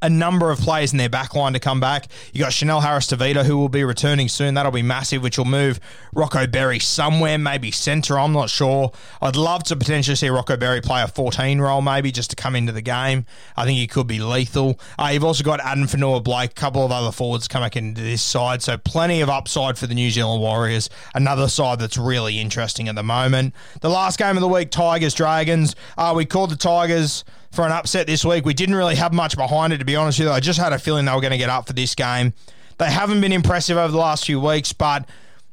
a 0.03 0.11
number 0.11 0.51
of 0.51 0.59
players 0.59 0.93
in 0.93 0.99
their 0.99 1.09
backline 1.09 1.53
to 1.53 1.61
come 1.61 1.81
back. 1.81 2.07
You 2.33 2.41
got 2.41 2.53
Chanel 2.53 2.81
Harris 2.81 3.07
Tavita, 3.07 3.45
who 3.45 3.57
will 3.57 3.69
be 3.69 3.85
returning 3.85 4.29
soon. 4.29 4.55
That'll 4.55 4.73
be 4.73 4.83
massive, 4.83 5.23
which 5.23 5.39
will 5.39 5.47
move 5.47 5.81
Rocco 6.15 6.47
Berry 6.47 6.79
somewhere, 6.79 7.39
maybe 7.39 7.71
centre. 7.71 8.19
I'm 8.19 8.33
not 8.33 8.51
sure. 8.51 8.93
I'd 9.23 9.37
love 9.37 9.65
to 9.65 9.77
potentially 9.77 10.17
see 10.17 10.29
Rocco 10.29 10.57
Berry 10.57 10.81
play 10.81 11.03
a 11.03 11.09
14 11.09 11.61
role, 11.61 11.83
maybe 11.83 12.13
just 12.13 12.31
to 12.31 12.37
come 12.37 12.55
into 12.55 12.73
the 12.73 12.83
game. 12.83 13.25
I 13.57 13.65
think 13.65 13.79
he 13.79 13.87
could 13.87 14.07
be 14.07 14.19
lethal. 14.19 14.79
Uh, 14.99 15.11
you've 15.13 15.25
also 15.25 15.43
got 15.43 15.61
Addin 15.61 15.85
Fonua-Blake, 15.85 16.51
a 16.51 16.55
couple 16.55 16.85
of 16.85 16.93
other 16.93 17.13
forwards 17.13 17.49
coming 17.49 17.71
into 17.75 18.03
this 18.03 18.23
side, 18.23 18.63
so 18.63 18.77
plenty 18.79 19.21
of 19.23 19.29
upside 19.29 19.79
for 19.79 19.87
the 19.87 19.95
New 19.95 20.11
Zealand 20.11 20.41
Warriors. 20.41 20.91
Another 21.15 21.49
side 21.49 21.79
that's 21.79 21.97
really 21.97 22.39
interesting 22.39 22.89
at 22.89 22.95
the 22.95 23.03
moment. 23.03 23.55
The 23.81 23.91
last 23.91 24.19
game 24.19 24.37
of 24.37 24.41
the 24.41 24.49
week, 24.49 24.71
Tigers 24.71 25.15
Dragons. 25.15 25.75
Uh, 25.97 26.13
we 26.15 26.25
called 26.25 26.51
the 26.51 26.57
Tigers 26.57 27.25
for 27.57 27.65
an 27.65 27.73
upset 27.73 28.07
this 28.07 28.25
week. 28.25 28.45
We 28.45 28.55
didn't 28.55 28.77
really 28.77 28.95
have 28.95 29.13
much 29.13 29.37
behind 29.37 29.73
it, 29.73 29.79
to 29.79 29.85
be 29.85 29.97
honest 29.97 30.19
with 30.19 30.29
you. 30.29 30.33
I 30.33 30.41
just 30.41 30.61
had 30.61 30.73
a 30.73 30.79
feeling 30.79 31.07
they 31.07 31.13
were 31.13 31.21
going 31.21 31.33
to 31.33 31.39
get 31.39 31.51
up 31.51 31.67
for 31.67 31.73
this 31.73 31.95
game. 31.95 32.35
They 32.79 32.91
haven't 32.91 33.21
been 33.21 33.33
impressive 33.33 33.77
over 33.77 33.91
the 33.91 33.99
last 33.99 34.27
few 34.27 34.39
weeks, 34.39 34.73
but 34.73 35.09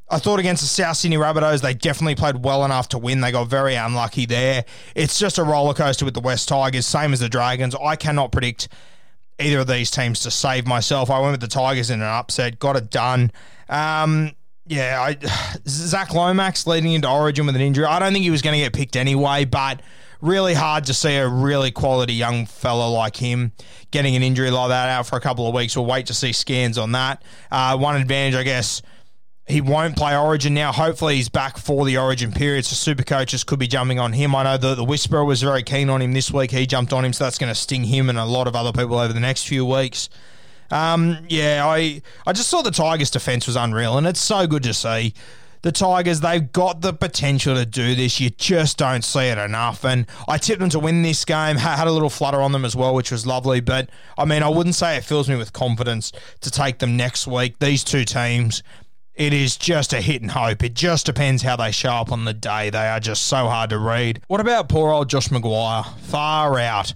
I 0.09 0.19
thought 0.19 0.39
against 0.39 0.61
the 0.61 0.67
South 0.67 0.97
Sydney 0.97 1.17
Rabbitohs, 1.17 1.61
they 1.61 1.73
definitely 1.73 2.15
played 2.15 2.43
well 2.43 2.65
enough 2.65 2.89
to 2.89 2.97
win. 2.97 3.21
They 3.21 3.31
got 3.31 3.47
very 3.47 3.75
unlucky 3.75 4.25
there. 4.25 4.65
It's 4.93 5.17
just 5.17 5.37
a 5.37 5.43
roller 5.43 5.73
coaster 5.73 6.05
with 6.05 6.13
the 6.13 6.19
West 6.19 6.49
Tigers, 6.49 6.85
same 6.85 7.13
as 7.13 7.21
the 7.21 7.29
Dragons. 7.29 7.73
I 7.73 7.95
cannot 7.95 8.31
predict 8.31 8.67
either 9.39 9.59
of 9.59 9.67
these 9.67 9.89
teams 9.89 10.19
to 10.19 10.31
save 10.31 10.67
myself. 10.67 11.09
I 11.09 11.19
went 11.19 11.31
with 11.31 11.41
the 11.41 11.47
Tigers 11.47 11.89
in 11.89 12.01
an 12.01 12.07
upset, 12.07 12.59
got 12.59 12.75
it 12.75 12.89
done. 12.89 13.31
Um, 13.69 14.33
yeah, 14.67 15.01
I, 15.01 15.17
Zac 15.67 16.13
Lomax 16.13 16.67
leading 16.67 16.91
into 16.91 17.09
Origin 17.09 17.45
with 17.45 17.55
an 17.55 17.61
injury. 17.61 17.85
I 17.85 17.99
don't 17.99 18.11
think 18.11 18.23
he 18.23 18.29
was 18.29 18.41
going 18.41 18.55
to 18.55 18.63
get 18.63 18.73
picked 18.73 18.97
anyway, 18.97 19.45
but 19.45 19.81
really 20.23 20.53
hard 20.53 20.85
to 20.85 20.93
see 20.93 21.15
a 21.17 21.27
really 21.27 21.69
quality 21.69 22.13
young 22.13 22.45
fella 22.45 22.89
like 22.89 23.17
him 23.17 23.51
getting 23.91 24.15
an 24.15 24.23
injury 24.23 24.49
like 24.49 24.69
that 24.69 24.89
out 24.89 25.05
for 25.05 25.17
a 25.17 25.21
couple 25.21 25.47
of 25.47 25.53
weeks. 25.53 25.75
We'll 25.75 25.85
wait 25.85 26.07
to 26.07 26.13
see 26.13 26.31
scans 26.31 26.77
on 26.77 26.93
that. 26.93 27.21
Uh, 27.51 27.77
one 27.77 28.01
advantage, 28.01 28.33
I 28.33 28.43
guess, 28.43 28.81
he 29.45 29.59
won't 29.59 29.97
play 29.97 30.17
Origin 30.17 30.53
now. 30.53 30.71
Hopefully, 30.71 31.17
he's 31.17 31.27
back 31.27 31.57
for 31.57 31.85
the 31.85 31.97
Origin 31.97 32.31
period, 32.31 32.63
so 32.65 32.75
super 32.75 33.03
coaches 33.03 33.43
could 33.43 33.59
be 33.59 33.67
jumping 33.67 33.99
on 33.99 34.13
him. 34.13 34.33
I 34.33 34.43
know 34.43 34.57
that 34.57 34.75
the 34.75 34.85
Whisperer 34.85 35.25
was 35.25 35.41
very 35.41 35.63
keen 35.63 35.89
on 35.89 36.01
him 36.01 36.13
this 36.13 36.31
week. 36.31 36.51
He 36.51 36.65
jumped 36.65 36.93
on 36.93 37.03
him, 37.03 37.11
so 37.11 37.25
that's 37.25 37.37
going 37.37 37.51
to 37.51 37.59
sting 37.59 37.83
him 37.83 38.09
and 38.09 38.17
a 38.17 38.23
lot 38.23 38.47
of 38.47 38.55
other 38.55 38.71
people 38.71 38.97
over 38.97 39.11
the 39.11 39.19
next 39.19 39.45
few 39.45 39.65
weeks. 39.65 40.07
Um, 40.71 41.25
yeah, 41.27 41.63
I 41.67 42.01
I 42.25 42.31
just 42.31 42.49
saw 42.49 42.61
the 42.61 42.71
Tigers' 42.71 43.11
defense 43.11 43.45
was 43.45 43.57
unreal, 43.57 43.97
and 43.97 44.07
it's 44.07 44.21
so 44.21 44.47
good 44.47 44.63
to 44.63 44.73
see 44.73 45.13
the 45.63 45.71
Tigers, 45.71 46.19
they've 46.19 46.51
got 46.51 46.81
the 46.81 46.93
potential 46.93 47.55
to 47.55 47.65
do 47.65 47.95
this. 47.95 48.19
You 48.19 48.29
just 48.29 48.77
don't 48.77 49.03
see 49.03 49.27
it 49.27 49.37
enough. 49.37 49.83
And 49.83 50.05
I 50.27 50.37
tipped 50.37 50.59
them 50.59 50.69
to 50.69 50.79
win 50.79 51.01
this 51.01 51.25
game, 51.25 51.55
had 51.55 51.87
a 51.87 51.91
little 51.91 52.09
flutter 52.09 52.41
on 52.41 52.51
them 52.51 52.65
as 52.65 52.75
well, 52.75 52.93
which 52.93 53.11
was 53.11 53.25
lovely. 53.25 53.61
But 53.61 53.89
I 54.17 54.25
mean, 54.25 54.43
I 54.43 54.49
wouldn't 54.49 54.75
say 54.75 54.97
it 54.97 55.05
fills 55.05 55.29
me 55.29 55.35
with 55.37 55.53
confidence 55.53 56.11
to 56.41 56.51
take 56.51 56.79
them 56.79 56.95
next 56.97 57.27
week. 57.27 57.59
These 57.59 57.85
two 57.85 58.03
teams, 58.03 58.61
it 59.15 59.31
is 59.31 59.55
just 59.55 59.93
a 59.93 60.01
hit 60.01 60.21
and 60.21 60.31
hope. 60.31 60.63
It 60.63 60.73
just 60.73 61.05
depends 61.05 61.43
how 61.43 61.55
they 61.55 61.71
show 61.71 61.91
up 61.91 62.11
on 62.11 62.25
the 62.25 62.33
day. 62.33 62.69
They 62.69 62.89
are 62.89 62.99
just 62.99 63.23
so 63.27 63.47
hard 63.47 63.69
to 63.69 63.79
read. 63.79 64.21
What 64.27 64.41
about 64.41 64.67
poor 64.67 64.91
old 64.91 65.09
Josh 65.09 65.29
McGuire? 65.29 65.97
Far 65.99 66.59
out 66.59 66.93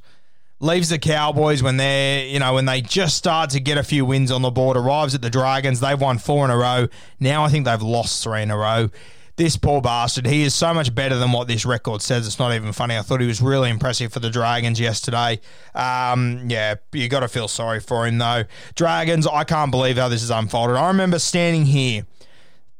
leaves 0.60 0.90
the 0.90 0.98
Cowboys 0.98 1.62
when 1.62 1.78
they're, 1.78 2.26
you 2.26 2.40
know, 2.40 2.56
when 2.56 2.66
they 2.66 2.82
just 2.82 3.18
start 3.18 3.52
to 3.52 3.60
get 3.60 3.78
a 3.78 3.84
few 3.84 4.06
wins 4.06 4.32
on 4.32 4.42
the 4.42 4.52
board, 4.52 4.78
arrives 4.78 5.14
at 5.14 5.22
the 5.22 5.30
Dragons. 5.30 5.80
They've 5.80 6.00
won 6.00 6.18
four 6.18 6.46
in 6.46 6.52
a 6.52 6.58
row. 6.58 6.88
Now 7.20 7.44
I 7.44 7.50
think 7.50 7.66
they've 7.66 7.82
lost 7.82 8.24
three 8.24 8.42
in 8.42 8.52
a 8.52 8.58
row. 8.58 8.90
This 9.36 9.56
poor 9.56 9.82
bastard, 9.82 10.26
he 10.26 10.42
is 10.42 10.56
so 10.56 10.74
much 10.74 10.96
better 10.96 11.16
than 11.16 11.32
what 11.32 11.48
this 11.48 11.64
record 11.64 12.02
says. 12.02 12.26
It's 12.26 12.40
not 12.40 12.56
even 12.56 12.74
funny. 12.74 12.98
I 12.98 13.04
thought 13.04 13.22
he 13.22 13.28
was 13.28 13.40
really 13.40 13.70
impressive 13.70 14.12
for 14.12 14.20
the 14.20 14.32
Dragons 14.32 14.80
yesterday. 14.80 15.40
Um, 15.76 16.50
yeah, 16.50 16.76
you 16.92 17.08
got 17.08 17.20
to 17.20 17.28
feel 17.28 17.48
sorry 17.48 17.80
for 17.80 18.08
him, 18.08 18.18
though. 18.18 18.46
Dragons, 18.74 19.28
I 19.28 19.44
can't 19.44 19.70
believe 19.70 19.98
how 19.98 20.10
this 20.10 20.22
has 20.22 20.32
unfolded. 20.32 20.76
I 20.76 20.88
remember 20.88 21.20
standing 21.20 21.68
here 21.68 22.08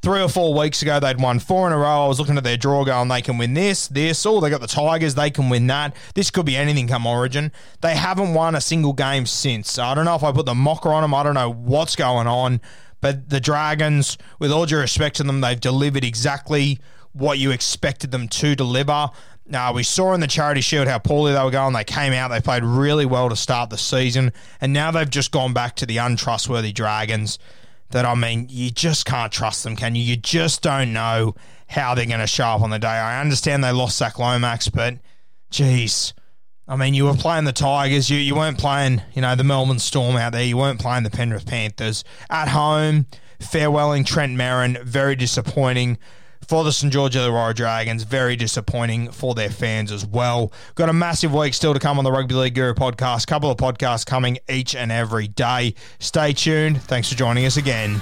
three 0.08 0.22
or 0.22 0.30
four 0.30 0.54
weeks 0.54 0.82
ago, 0.82 1.02
they'd 1.02 1.20
won 1.20 1.38
four 1.38 1.68
in 1.68 1.74
a 1.74 1.78
row. 1.78 2.06
I 2.06 2.08
was 2.08 2.18
looking 2.18 2.38
at 2.38 2.46
their 2.46 2.56
draw 2.56 2.86
going, 2.86 3.10
they 3.10 3.22
can 3.22 3.38
win 3.38 3.54
this, 3.54 3.90
this. 3.90 4.26
Oh, 4.26 4.40
they 4.40 4.50
got 4.50 4.62
the 4.62 4.66
Tigers, 4.68 5.16
they 5.16 5.30
can 5.30 5.50
win 5.50 5.68
that. 5.68 5.98
This 6.16 6.32
could 6.32 6.46
be 6.46 6.56
anything 6.56 6.88
come 6.88 7.06
Origin. 7.06 7.52
They 7.82 7.94
haven't 7.94 8.34
won 8.34 8.56
a 8.56 8.62
single 8.62 8.94
game 8.94 9.26
since. 9.26 9.78
I 9.78 9.94
don't 9.94 10.06
know 10.06 10.16
if 10.16 10.24
I 10.24 10.32
put 10.32 10.46
the 10.46 10.56
mocker 10.56 10.94
on 10.94 11.02
them. 11.02 11.14
I 11.14 11.24
don't 11.24 11.34
know 11.34 11.52
what's 11.52 11.98
going 11.98 12.26
on. 12.26 12.62
But 13.02 13.30
the 13.30 13.42
Dragons, 13.42 14.18
with 14.40 14.50
all 14.50 14.66
due 14.66 14.78
respect 14.78 15.18
to 15.18 15.24
them, 15.24 15.42
they've 15.42 15.60
delivered 15.60 16.06
exactly 16.06 16.80
what 17.12 17.38
you 17.38 17.52
expected 17.52 18.12
them 18.12 18.30
to 18.30 18.56
deliver. 18.56 19.10
Now, 19.46 19.74
we 19.74 19.84
saw 19.84 20.14
in 20.14 20.22
the 20.22 20.28
Charity 20.28 20.62
Shield 20.62 20.88
how 20.88 21.00
poorly 21.00 21.34
they 21.34 21.44
were 21.44 21.52
going. 21.52 21.74
They 21.74 21.84
came 21.84 22.14
out, 22.14 22.30
they 22.30 22.40
played 22.40 22.64
really 22.64 23.06
well 23.06 23.28
to 23.28 23.36
start 23.36 23.72
the 23.72 23.78
season, 23.78 24.32
and 24.62 24.72
now 24.72 24.90
they've 24.90 25.10
just 25.10 25.32
gone 25.34 25.52
back 25.52 25.76
to 25.76 25.86
the 25.86 25.98
untrustworthy 25.98 26.72
Dragons 26.72 27.40
that 27.92 28.06
I 28.06 28.16
mean, 28.16 28.48
you 28.50 28.70
just 28.70 29.06
can't 29.06 29.32
trust 29.32 29.64
them, 29.64 29.76
can 29.76 29.96
you? 29.96 30.04
You 30.04 30.18
just 30.18 30.62
don't 30.62 30.94
know 30.94 31.36
how 31.68 31.96
they're 31.96 32.06
going 32.06 32.20
to 32.20 32.28
show 32.28 32.46
up 32.46 32.62
on 32.62 32.70
the 32.70 32.80
day. 32.80 32.88
I 32.88 33.22
understand 33.22 33.64
they 33.64 33.72
lost 33.72 33.98
Zac 33.98 34.20
Lomax, 34.20 34.70
but 34.70 34.96
geez. 35.50 36.14
I 36.68 36.76
mean, 36.76 36.94
you 36.94 37.06
were 37.06 37.14
playing 37.14 37.46
the 37.46 37.54
Tigers. 37.54 38.10
You, 38.10 38.18
you 38.18 38.36
weren't 38.36 38.58
playing, 38.58 39.02
you 39.14 39.22
know, 39.22 39.36
the 39.36 39.44
Melbourne 39.44 39.80
Storm 39.80 40.18
out 40.18 40.34
there. 40.34 40.44
You 40.44 40.58
weren't 40.58 40.82
playing 40.82 41.04
the 41.04 41.10
Penrith 41.10 41.46
Panthers. 41.46 42.04
At 42.30 42.50
home, 42.50 43.06
farewelling 43.40 44.06
Trent 44.06 44.38
Merrin, 44.38 44.84
very 44.84 45.16
disappointing 45.16 45.98
for 46.48 46.64
the 46.64 46.72
St. 46.72 46.92
George 46.92 47.16
Illawarra 47.16 47.54
Dragons. 47.54 48.04
Very 48.04 48.36
disappointing 48.36 49.12
for 49.12 49.36
their 49.36 49.50
fans 49.50 49.92
as 49.92 50.06
well. 50.06 50.52
Got 50.76 50.90
a 50.90 50.94
massive 50.94 51.34
week 51.34 51.54
still 51.54 51.74
to 51.74 51.80
come 51.80 51.98
on 51.98 52.04
the 52.04 52.12
Rugby 52.12 52.36
League 52.36 52.56
Guru 52.56 52.74
podcast. 52.74 53.28
Couple 53.28 53.52
of 53.52 53.58
podcasts 53.58 54.06
coming 54.06 54.38
each 54.50 54.76
and 54.76 54.92
every 54.92 55.28
day. 55.28 55.76
Stay 56.00 56.34
tuned. 56.34 56.82
Thanks 56.84 57.10
for 57.10 57.16
joining 57.16 57.46
us 57.46 57.58
again. 57.58 58.02